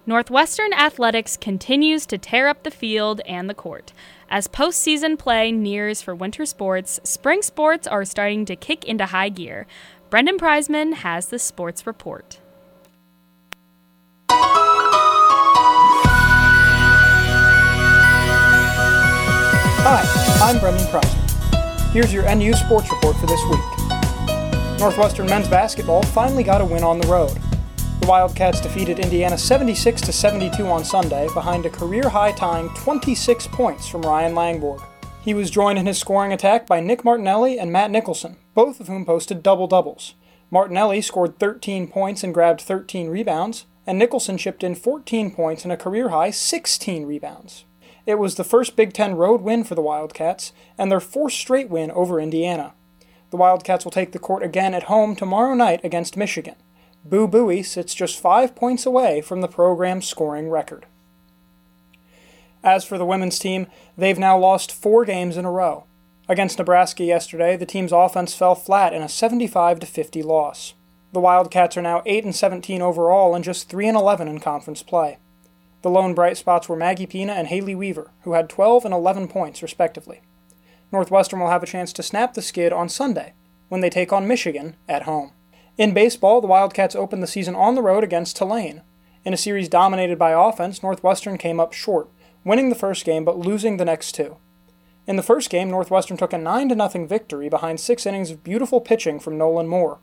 Northwestern 0.06 0.72
Athletics 0.72 1.36
continues 1.36 2.06
to 2.06 2.18
tear 2.18 2.48
up 2.48 2.62
the 2.62 2.70
field 2.70 3.20
and 3.26 3.48
the 3.48 3.54
court. 3.54 3.92
As 4.30 4.48
postseason 4.48 5.18
play 5.18 5.52
nears 5.52 6.00
for 6.00 6.14
winter 6.14 6.46
sports, 6.46 6.98
spring 7.04 7.42
sports 7.42 7.86
are 7.86 8.04
starting 8.04 8.46
to 8.46 8.56
kick 8.56 8.84
into 8.84 9.06
high 9.06 9.28
gear. 9.28 9.66
Brendan 10.12 10.36
Preisman 10.36 10.92
has 10.92 11.28
the 11.28 11.38
sports 11.38 11.86
report. 11.86 12.38
Hi, 19.80 20.02
I'm 20.42 20.60
Brendan 20.60 20.84
Preisman. 20.88 21.92
Here's 21.92 22.12
your 22.12 22.24
NU 22.34 22.52
Sports 22.52 22.90
Report 22.92 23.16
for 23.16 23.26
this 23.26 23.40
week. 23.48 24.78
Northwestern 24.78 25.24
men's 25.28 25.48
basketball 25.48 26.02
finally 26.02 26.42
got 26.42 26.60
a 26.60 26.66
win 26.66 26.84
on 26.84 26.98
the 26.98 27.08
road. 27.08 27.38
The 28.02 28.06
Wildcats 28.06 28.60
defeated 28.60 28.98
Indiana 28.98 29.38
76 29.38 30.02
to 30.02 30.12
72 30.12 30.66
on 30.66 30.84
Sunday 30.84 31.26
behind 31.32 31.64
a 31.64 31.70
career-high 31.70 32.32
tying 32.32 32.68
26 32.74 33.46
points 33.46 33.88
from 33.88 34.02
Ryan 34.02 34.34
Langborg. 34.34 34.86
He 35.22 35.34
was 35.34 35.52
joined 35.52 35.78
in 35.78 35.86
his 35.86 35.98
scoring 35.98 36.32
attack 36.32 36.66
by 36.66 36.80
Nick 36.80 37.04
Martinelli 37.04 37.56
and 37.56 37.70
Matt 37.70 37.92
Nicholson, 37.92 38.38
both 38.54 38.80
of 38.80 38.88
whom 38.88 39.04
posted 39.04 39.40
double 39.40 39.68
doubles. 39.68 40.14
Martinelli 40.50 41.00
scored 41.00 41.38
13 41.38 41.86
points 41.86 42.24
and 42.24 42.34
grabbed 42.34 42.60
13 42.60 43.08
rebounds, 43.08 43.66
and 43.86 44.00
Nicholson 44.00 44.36
chipped 44.36 44.64
in 44.64 44.74
14 44.74 45.30
points 45.32 45.62
and 45.62 45.72
a 45.72 45.76
career 45.76 46.08
high 46.08 46.30
16 46.30 47.06
rebounds. 47.06 47.64
It 48.04 48.16
was 48.16 48.34
the 48.34 48.42
first 48.42 48.74
Big 48.74 48.92
Ten 48.92 49.14
road 49.14 49.42
win 49.42 49.62
for 49.62 49.76
the 49.76 49.80
Wildcats, 49.80 50.52
and 50.76 50.90
their 50.90 50.98
fourth 50.98 51.34
straight 51.34 51.70
win 51.70 51.92
over 51.92 52.18
Indiana. 52.18 52.74
The 53.30 53.36
Wildcats 53.36 53.84
will 53.84 53.92
take 53.92 54.10
the 54.10 54.18
court 54.18 54.42
again 54.42 54.74
at 54.74 54.84
home 54.84 55.14
tomorrow 55.14 55.54
night 55.54 55.84
against 55.84 56.16
Michigan. 56.16 56.56
Boo 57.04 57.28
Buie 57.28 57.62
sits 57.64 57.94
just 57.94 58.20
five 58.20 58.56
points 58.56 58.86
away 58.86 59.20
from 59.20 59.40
the 59.40 59.48
program's 59.48 60.08
scoring 60.08 60.50
record. 60.50 60.86
As 62.64 62.84
for 62.84 62.98
the 62.98 63.04
women's 63.04 63.38
team, 63.38 63.66
they've 63.96 64.18
now 64.18 64.38
lost 64.38 64.72
four 64.72 65.04
games 65.04 65.36
in 65.36 65.44
a 65.44 65.50
row. 65.50 65.84
Against 66.28 66.58
Nebraska 66.58 67.04
yesterday, 67.04 67.56
the 67.56 67.66
team's 67.66 67.92
offense 67.92 68.34
fell 68.34 68.54
flat 68.54 68.92
in 68.92 69.02
a 69.02 69.08
75 69.08 69.82
50 69.82 70.22
loss. 70.22 70.74
The 71.12 71.20
Wildcats 71.20 71.76
are 71.76 71.82
now 71.82 72.02
8 72.06 72.24
and 72.24 72.34
17 72.34 72.80
overall 72.80 73.34
and 73.34 73.44
just 73.44 73.68
3 73.68 73.88
and 73.88 73.96
11 73.96 74.28
in 74.28 74.40
conference 74.40 74.82
play. 74.82 75.18
The 75.82 75.90
lone 75.90 76.14
bright 76.14 76.36
spots 76.36 76.68
were 76.68 76.76
Maggie 76.76 77.06
Pina 77.06 77.32
and 77.32 77.48
Haley 77.48 77.74
Weaver, 77.74 78.12
who 78.22 78.34
had 78.34 78.48
12 78.48 78.84
and 78.84 78.94
11 78.94 79.28
points 79.28 79.62
respectively. 79.62 80.20
Northwestern 80.92 81.40
will 81.40 81.50
have 81.50 81.62
a 81.62 81.66
chance 81.66 81.92
to 81.94 82.02
snap 82.02 82.34
the 82.34 82.42
skid 82.42 82.72
on 82.72 82.88
Sunday 82.88 83.34
when 83.68 83.80
they 83.80 83.90
take 83.90 84.12
on 84.12 84.28
Michigan 84.28 84.76
at 84.88 85.02
home. 85.02 85.32
In 85.76 85.92
baseball, 85.92 86.40
the 86.40 86.46
Wildcats 86.46 86.94
opened 86.94 87.22
the 87.22 87.26
season 87.26 87.56
on 87.56 87.74
the 87.74 87.82
road 87.82 88.04
against 88.04 88.36
Tulane. 88.36 88.82
In 89.24 89.34
a 89.34 89.38
series 89.38 89.68
dominated 89.68 90.18
by 90.18 90.30
offense, 90.30 90.82
Northwestern 90.82 91.36
came 91.36 91.58
up 91.58 91.72
short, 91.72 92.08
winning 92.44 92.68
the 92.68 92.74
first 92.74 93.04
game 93.04 93.24
but 93.24 93.38
losing 93.38 93.76
the 93.76 93.84
next 93.84 94.12
two. 94.12 94.36
In 95.06 95.16
the 95.16 95.22
first 95.22 95.50
game, 95.50 95.70
Northwestern 95.70 96.16
took 96.16 96.32
a 96.32 96.38
9 96.38 96.68
0 96.68 97.06
victory 97.06 97.48
behind 97.48 97.80
six 97.80 98.06
innings 98.06 98.30
of 98.30 98.44
beautiful 98.44 98.80
pitching 98.80 99.18
from 99.18 99.36
Nolan 99.36 99.66
Moore. 99.66 99.98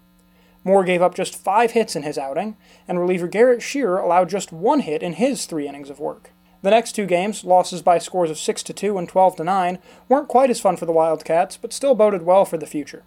Moore 0.63 0.83
gave 0.83 1.01
up 1.01 1.15
just 1.15 1.37
five 1.37 1.71
hits 1.71 1.95
in 1.95 2.03
his 2.03 2.17
outing, 2.17 2.57
and 2.87 2.99
reliever 2.99 3.27
Garrett 3.27 3.61
Shearer 3.61 3.97
allowed 3.97 4.29
just 4.29 4.51
one 4.51 4.81
hit 4.81 5.01
in 5.01 5.13
his 5.13 5.45
three 5.45 5.67
innings 5.67 5.89
of 5.89 5.99
work. 5.99 6.31
The 6.61 6.69
next 6.69 6.91
two 6.91 7.05
games, 7.05 7.45
losses 7.45 7.81
by 7.81 7.99
scores 7.99 8.29
of 8.29 8.37
6 8.37 8.63
to 8.63 8.73
2 8.73 8.97
and 8.97 9.07
12 9.07 9.37
to 9.37 9.43
9, 9.45 9.79
weren't 10.09 10.27
quite 10.27 10.49
as 10.49 10.59
fun 10.59 10.75
for 10.75 10.85
the 10.85 10.91
Wildcats, 10.91 11.55
but 11.55 11.71
still 11.71 11.95
boded 11.95 12.23
well 12.23 12.43
for 12.43 12.57
the 12.57 12.67
future. 12.67 13.03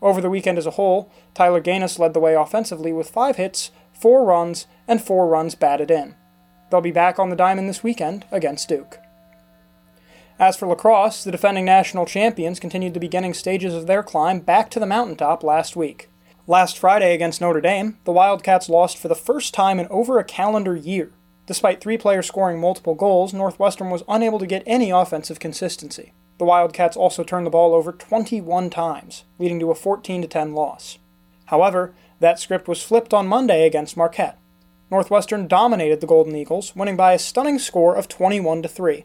Over 0.00 0.20
the 0.20 0.30
weekend 0.30 0.58
as 0.58 0.66
a 0.66 0.72
whole, 0.72 1.10
Tyler 1.34 1.60
Gaines 1.60 1.98
led 1.98 2.14
the 2.14 2.20
way 2.20 2.34
offensively 2.34 2.92
with 2.92 3.10
5 3.10 3.36
hits, 3.36 3.72
4 3.92 4.24
runs, 4.24 4.68
and 4.86 5.02
4 5.02 5.26
runs 5.26 5.56
batted 5.56 5.90
in. 5.90 6.14
They'll 6.70 6.80
be 6.80 6.90
back 6.90 7.18
on 7.18 7.30
the 7.30 7.36
diamond 7.36 7.68
this 7.68 7.82
weekend 7.82 8.24
against 8.30 8.68
Duke. 8.68 8.98
As 10.38 10.56
for 10.56 10.66
lacrosse, 10.66 11.22
the 11.22 11.30
defending 11.30 11.64
national 11.64 12.06
champions 12.06 12.58
continued 12.58 12.94
the 12.94 13.00
beginning 13.00 13.34
stages 13.34 13.72
of 13.72 13.86
their 13.86 14.02
climb 14.02 14.40
back 14.40 14.68
to 14.70 14.80
the 14.80 14.86
mountaintop 14.86 15.44
last 15.44 15.76
week. 15.76 16.08
Last 16.46 16.76
Friday 16.76 17.14
against 17.14 17.40
Notre 17.40 17.60
Dame, 17.60 17.98
the 18.04 18.12
Wildcats 18.12 18.68
lost 18.68 18.98
for 18.98 19.08
the 19.08 19.14
first 19.14 19.54
time 19.54 19.78
in 19.78 19.86
over 19.88 20.18
a 20.18 20.24
calendar 20.24 20.74
year. 20.74 21.12
Despite 21.46 21.80
three 21.80 21.96
players 21.96 22.26
scoring 22.26 22.60
multiple 22.60 22.94
goals, 22.94 23.32
Northwestern 23.32 23.90
was 23.90 24.02
unable 24.08 24.38
to 24.38 24.46
get 24.46 24.62
any 24.66 24.90
offensive 24.90 25.38
consistency. 25.38 26.12
The 26.38 26.44
Wildcats 26.44 26.96
also 26.96 27.22
turned 27.22 27.46
the 27.46 27.50
ball 27.50 27.74
over 27.74 27.92
21 27.92 28.70
times, 28.70 29.24
leading 29.38 29.60
to 29.60 29.70
a 29.70 29.74
14 29.74 30.26
10 30.26 30.52
loss. 30.52 30.98
However, 31.46 31.94
that 32.20 32.38
script 32.38 32.66
was 32.66 32.82
flipped 32.82 33.14
on 33.14 33.28
Monday 33.28 33.66
against 33.66 33.96
Marquette. 33.96 34.38
Northwestern 34.94 35.48
dominated 35.48 36.00
the 36.00 36.06
Golden 36.06 36.36
Eagles, 36.36 36.76
winning 36.76 36.96
by 36.96 37.14
a 37.14 37.18
stunning 37.18 37.58
score 37.58 37.96
of 37.96 38.06
21 38.06 38.62
3. 38.62 39.04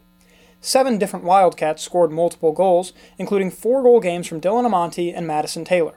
Seven 0.62 1.00
different 1.00 1.26
Wildcats 1.26 1.82
scored 1.82 2.12
multiple 2.12 2.52
goals, 2.52 2.94
including 3.18 3.50
four 3.50 3.82
goal 3.82 4.00
games 4.00 4.28
from 4.28 4.40
Dylan 4.40 4.68
Amonte 4.68 5.12
and 5.12 5.26
Madison 5.26 5.66
Taylor. 5.66 5.96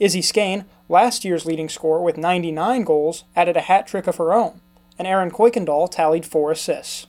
Izzy 0.00 0.22
Scane, 0.22 0.64
last 0.88 1.24
year's 1.24 1.46
leading 1.46 1.68
scorer 1.68 2.02
with 2.02 2.18
99 2.18 2.82
goals, 2.82 3.22
added 3.36 3.56
a 3.56 3.60
hat 3.60 3.86
trick 3.86 4.08
of 4.08 4.16
her 4.16 4.32
own, 4.32 4.60
and 4.98 5.06
Erin 5.06 5.30
Coykendall 5.30 5.88
tallied 5.88 6.26
four 6.26 6.50
assists. 6.50 7.06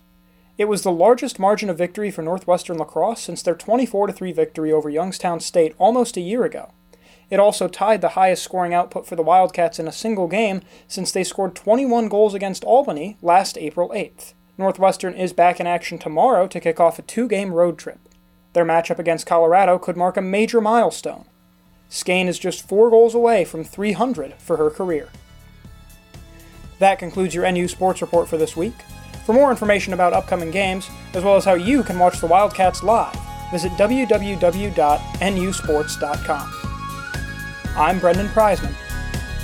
It 0.56 0.66
was 0.66 0.84
the 0.84 0.92
largest 0.92 1.40
margin 1.40 1.68
of 1.72 1.80
victory 1.80 2.12
for 2.12 2.22
Northwestern 2.22 2.78
lacrosse 2.78 3.24
since 3.24 3.42
their 3.42 3.56
24 3.56 4.12
3 4.12 4.32
victory 4.34 4.72
over 4.72 4.92
Youngstown 4.92 5.40
State 5.40 5.74
almost 5.80 6.16
a 6.16 6.22
year 6.22 6.46
ago. 6.46 6.74
It 7.30 7.40
also 7.40 7.68
tied 7.68 8.02
the 8.02 8.10
highest 8.10 8.44
scoring 8.44 8.74
output 8.74 9.06
for 9.06 9.16
the 9.16 9.24
Wildcats 9.24 9.80
in 9.80 9.88
a 9.88 9.92
single 9.92 10.28
game 10.28 10.62
since 10.88 11.12
they 11.12 11.24
scored 11.24 11.56
21 11.56 12.10
goals 12.10 12.34
against 12.34 12.64
Albany 12.64 13.18
last 13.22 13.58
April 13.58 13.90
8th. 13.90 14.34
Northwestern 14.58 15.14
is 15.14 15.32
back 15.32 15.60
in 15.60 15.68
action 15.68 16.00
tomorrow 16.00 16.48
to 16.48 16.60
kick 16.60 16.80
off 16.80 17.00
a 17.00 17.04
two 17.04 17.28
game 17.28 17.54
road 17.54 17.78
trip. 17.78 18.00
Their 18.54 18.66
matchup 18.66 19.00
against 19.00 19.28
Colorado 19.28 19.78
could 19.78 19.96
mark 19.96 20.18
a 20.18 20.22
major 20.22 20.60
milestone. 20.60 21.26
Scane 21.88 22.28
is 22.28 22.40
just 22.40 22.68
four 22.68 22.90
goals 22.90 23.16
away 23.16 23.46
from 23.46 23.64
300 23.64 24.34
for 24.36 24.58
her 24.58 24.70
career. 24.70 25.10
That 26.80 27.00
concludes 27.00 27.36
your 27.36 27.50
NU 27.52 27.68
Sports 27.68 28.02
Report 28.02 28.28
for 28.28 28.38
this 28.38 28.58
week. 28.58 28.74
For 29.26 29.34
more 29.34 29.52
information 29.52 29.94
about 29.94 30.14
upcoming 30.14 30.50
games, 30.50 30.90
as 31.14 31.24
well 31.24 31.36
as 31.36 31.46
how 31.46 31.54
you 31.54 31.84
can 31.84 32.00
watch 32.00 32.20
the 32.20 32.28
Wildcats 32.28 32.84
live, 32.84 33.16
visit 33.52 33.72
www.nusports.com. 33.74 36.69
I'm 37.80 37.98
Brendan 37.98 38.28
Preisman, 38.28 38.74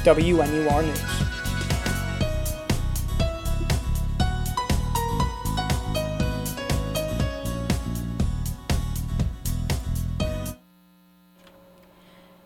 WNUR 0.04 0.84
News. 0.84 1.00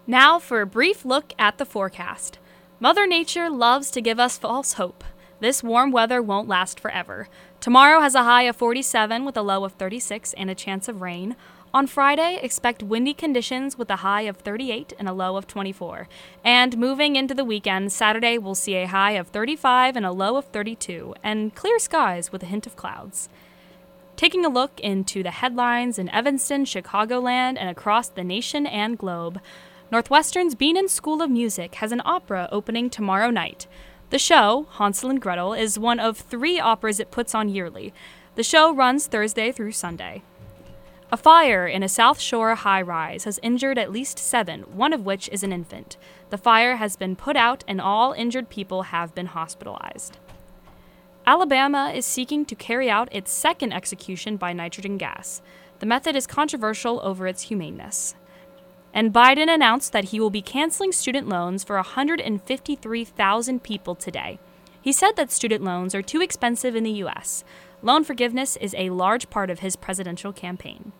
Now 0.05 0.37
for 0.37 0.61
a 0.61 0.67
brief 0.67 1.03
look 1.03 1.33
at 1.39 1.57
the 1.57 1.65
forecast. 1.65 2.37
Mother 2.79 3.07
Nature 3.07 3.49
loves 3.49 3.89
to 3.89 3.99
give 3.99 4.19
us 4.19 4.37
false 4.37 4.73
hope. 4.73 5.03
This 5.39 5.63
warm 5.63 5.91
weather 5.91 6.21
won't 6.21 6.47
last 6.47 6.79
forever. 6.79 7.27
Tomorrow 7.59 8.01
has 8.01 8.13
a 8.13 8.23
high 8.23 8.43
of 8.43 8.55
47 8.55 9.25
with 9.25 9.35
a 9.35 9.41
low 9.41 9.63
of 9.63 9.73
36 9.73 10.33
and 10.33 10.51
a 10.51 10.55
chance 10.55 10.87
of 10.87 11.01
rain. 11.01 11.35
On 11.71 11.85
Friday, 11.85 12.39
expect 12.41 12.81
windy 12.81 13.13
conditions 13.13 13.77
with 13.77 13.91
a 13.91 13.97
high 13.97 14.23
of 14.23 14.37
38 14.37 14.93
and 14.97 15.07
a 15.07 15.13
low 15.13 15.35
of 15.35 15.45
24. 15.45 16.07
And 16.43 16.75
moving 16.75 17.15
into 17.15 17.35
the 17.35 17.45
weekend, 17.45 17.91
Saturday 17.91 18.39
will 18.39 18.55
see 18.55 18.73
a 18.73 18.87
high 18.87 19.11
of 19.11 19.27
35 19.27 19.95
and 19.95 20.03
a 20.03 20.11
low 20.11 20.35
of 20.35 20.45
32, 20.45 21.13
and 21.21 21.53
clear 21.53 21.77
skies 21.77 22.31
with 22.31 22.41
a 22.41 22.47
hint 22.47 22.65
of 22.65 22.75
clouds. 22.75 23.29
Taking 24.15 24.43
a 24.43 24.49
look 24.49 24.79
into 24.79 25.21
the 25.21 25.29
headlines 25.29 25.99
in 25.99 26.09
Evanston, 26.09 26.65
Chicagoland, 26.65 27.57
and 27.59 27.69
across 27.69 28.09
the 28.09 28.23
nation 28.23 28.65
and 28.65 28.97
globe, 28.97 29.39
Northwestern's 29.91 30.55
Bienen 30.55 30.89
School 30.89 31.21
of 31.21 31.29
Music 31.29 31.75
has 31.75 31.91
an 31.91 32.01
opera 32.03 32.49
opening 32.51 32.89
tomorrow 32.89 33.29
night. 33.29 33.67
The 34.09 34.17
show, 34.17 34.65
Hansel 34.71 35.11
and 35.11 35.21
Gretel, 35.21 35.53
is 35.53 35.77
one 35.77 35.99
of 35.99 36.17
three 36.17 36.59
operas 36.59 36.99
it 36.99 37.11
puts 37.11 37.35
on 37.35 37.47
yearly. 37.47 37.93
The 38.33 38.43
show 38.43 38.73
runs 38.73 39.05
Thursday 39.05 39.51
through 39.51 39.73
Sunday. 39.73 40.23
A 41.11 41.17
fire 41.17 41.65
in 41.65 41.81
a 41.81 41.89
South 41.89 42.19
Shore 42.19 42.53
high 42.53 42.83
rise 42.83 43.23
has 43.23 43.39
injured 43.41 43.79
at 43.79 43.91
least 43.91 44.19
seven, 44.19 44.61
one 44.61 44.93
of 44.93 45.07
which 45.07 45.27
is 45.29 45.41
an 45.41 45.51
infant. 45.51 45.97
The 46.29 46.37
fire 46.37 46.75
has 46.75 46.95
been 46.95 47.15
put 47.15 47.35
out 47.35 47.63
and 47.67 47.81
all 47.81 48.13
injured 48.13 48.49
people 48.49 48.83
have 48.83 49.15
been 49.15 49.25
hospitalized. 49.25 50.19
Alabama 51.25 51.91
is 51.95 52.05
seeking 52.05 52.45
to 52.45 52.53
carry 52.53 52.91
out 52.91 53.09
its 53.11 53.31
second 53.31 53.73
execution 53.73 54.37
by 54.37 54.53
nitrogen 54.53 54.99
gas. 54.99 55.41
The 55.79 55.87
method 55.87 56.15
is 56.15 56.27
controversial 56.27 56.99
over 57.01 57.25
its 57.25 57.43
humaneness. 57.43 58.13
And 58.93 59.11
Biden 59.11 59.51
announced 59.51 59.91
that 59.93 60.05
he 60.05 60.19
will 60.19 60.29
be 60.29 60.43
canceling 60.43 60.91
student 60.91 61.27
loans 61.27 61.63
for 61.63 61.75
153,000 61.77 63.63
people 63.63 63.95
today. 63.95 64.37
He 64.79 64.91
said 64.91 65.15
that 65.15 65.31
student 65.31 65.63
loans 65.63 65.95
are 65.95 66.03
too 66.03 66.21
expensive 66.21 66.75
in 66.75 66.83
the 66.83 66.91
U.S. 66.91 67.43
Loan 67.81 68.03
forgiveness 68.03 68.55
is 68.57 68.75
a 68.77 68.89
large 68.89 69.29
part 69.29 69.49
of 69.49 69.59
his 69.59 69.75
presidential 69.75 70.33
campaign. 70.33 70.91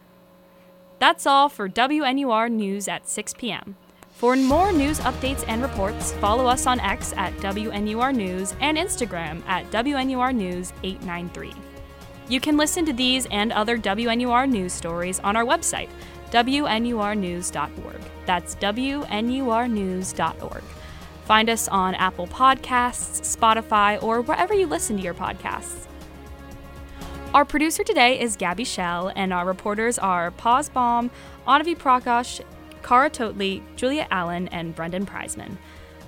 That's 1.00 1.26
all 1.26 1.48
for 1.48 1.70
WNUR 1.70 2.52
News 2.52 2.90
at 2.90 3.08
6 3.08 3.34
p.m. 3.36 3.78
For 4.12 4.36
more 4.36 4.74
news 4.74 5.00
updates 5.00 5.46
and 5.48 5.62
reports, 5.62 6.12
follow 6.14 6.46
us 6.46 6.68
on 6.68 6.82
X 6.82 7.14
at 7.16 7.34
WNUR 7.38 8.14
News 8.14 8.54
and 8.60 8.78
Instagram 8.78 9.42
at 9.48 9.72
WNUR 9.72 10.36
News 10.36 10.74
893. 10.84 11.54
You 12.28 12.42
can 12.42 12.58
listen 12.58 12.86
to 12.86 12.92
these 12.92 13.28
and 13.28 13.54
other 13.54 13.78
WNUR 13.78 14.50
news 14.50 14.74
stories 14.74 15.22
on 15.22 15.38
our 15.38 15.46
website, 15.46 15.88
WNURnews.org. 16.32 18.02
That's 18.26 18.56
WNURnews.org. 18.56 20.64
Find 21.24 21.50
us 21.50 21.70
on 21.70 21.96
Apple 21.96 22.28
Podcasts, 22.28 23.38
Spotify, 23.38 24.04
or 24.04 24.22
wherever 24.22 24.54
you 24.54 24.68
listen 24.68 24.98
to 24.98 25.04
your 25.04 25.14
podcasts. 25.14 25.88
Our 27.32 27.46
producer 27.46 27.84
today 27.84 28.20
is 28.20 28.36
Gabby 28.36 28.64
Shell, 28.64 29.12
and 29.16 29.32
our 29.32 29.46
reporters 29.46 30.00
are 30.00 30.32
Paz 30.32 30.68
Baum, 30.68 31.12
Anavi 31.48 31.78
Prakash, 31.78 32.42
Kara 32.82 33.08
Totley, 33.08 33.62
Julia 33.76 34.08
Allen, 34.10 34.48
and 34.48 34.74
Brendan 34.74 35.06
Preisman. 35.06 35.56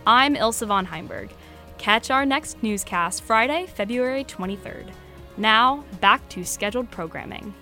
I'm 0.07 0.35
Ilse 0.35 0.61
von 0.61 0.87
Heimberg. 0.87 1.29
Catch 1.77 2.09
our 2.09 2.25
next 2.25 2.63
newscast 2.63 3.21
Friday, 3.21 3.67
February 3.67 4.23
23rd. 4.23 4.89
Now, 5.37 5.85
back 5.99 6.27
to 6.29 6.43
scheduled 6.43 6.89
programming. 6.89 7.53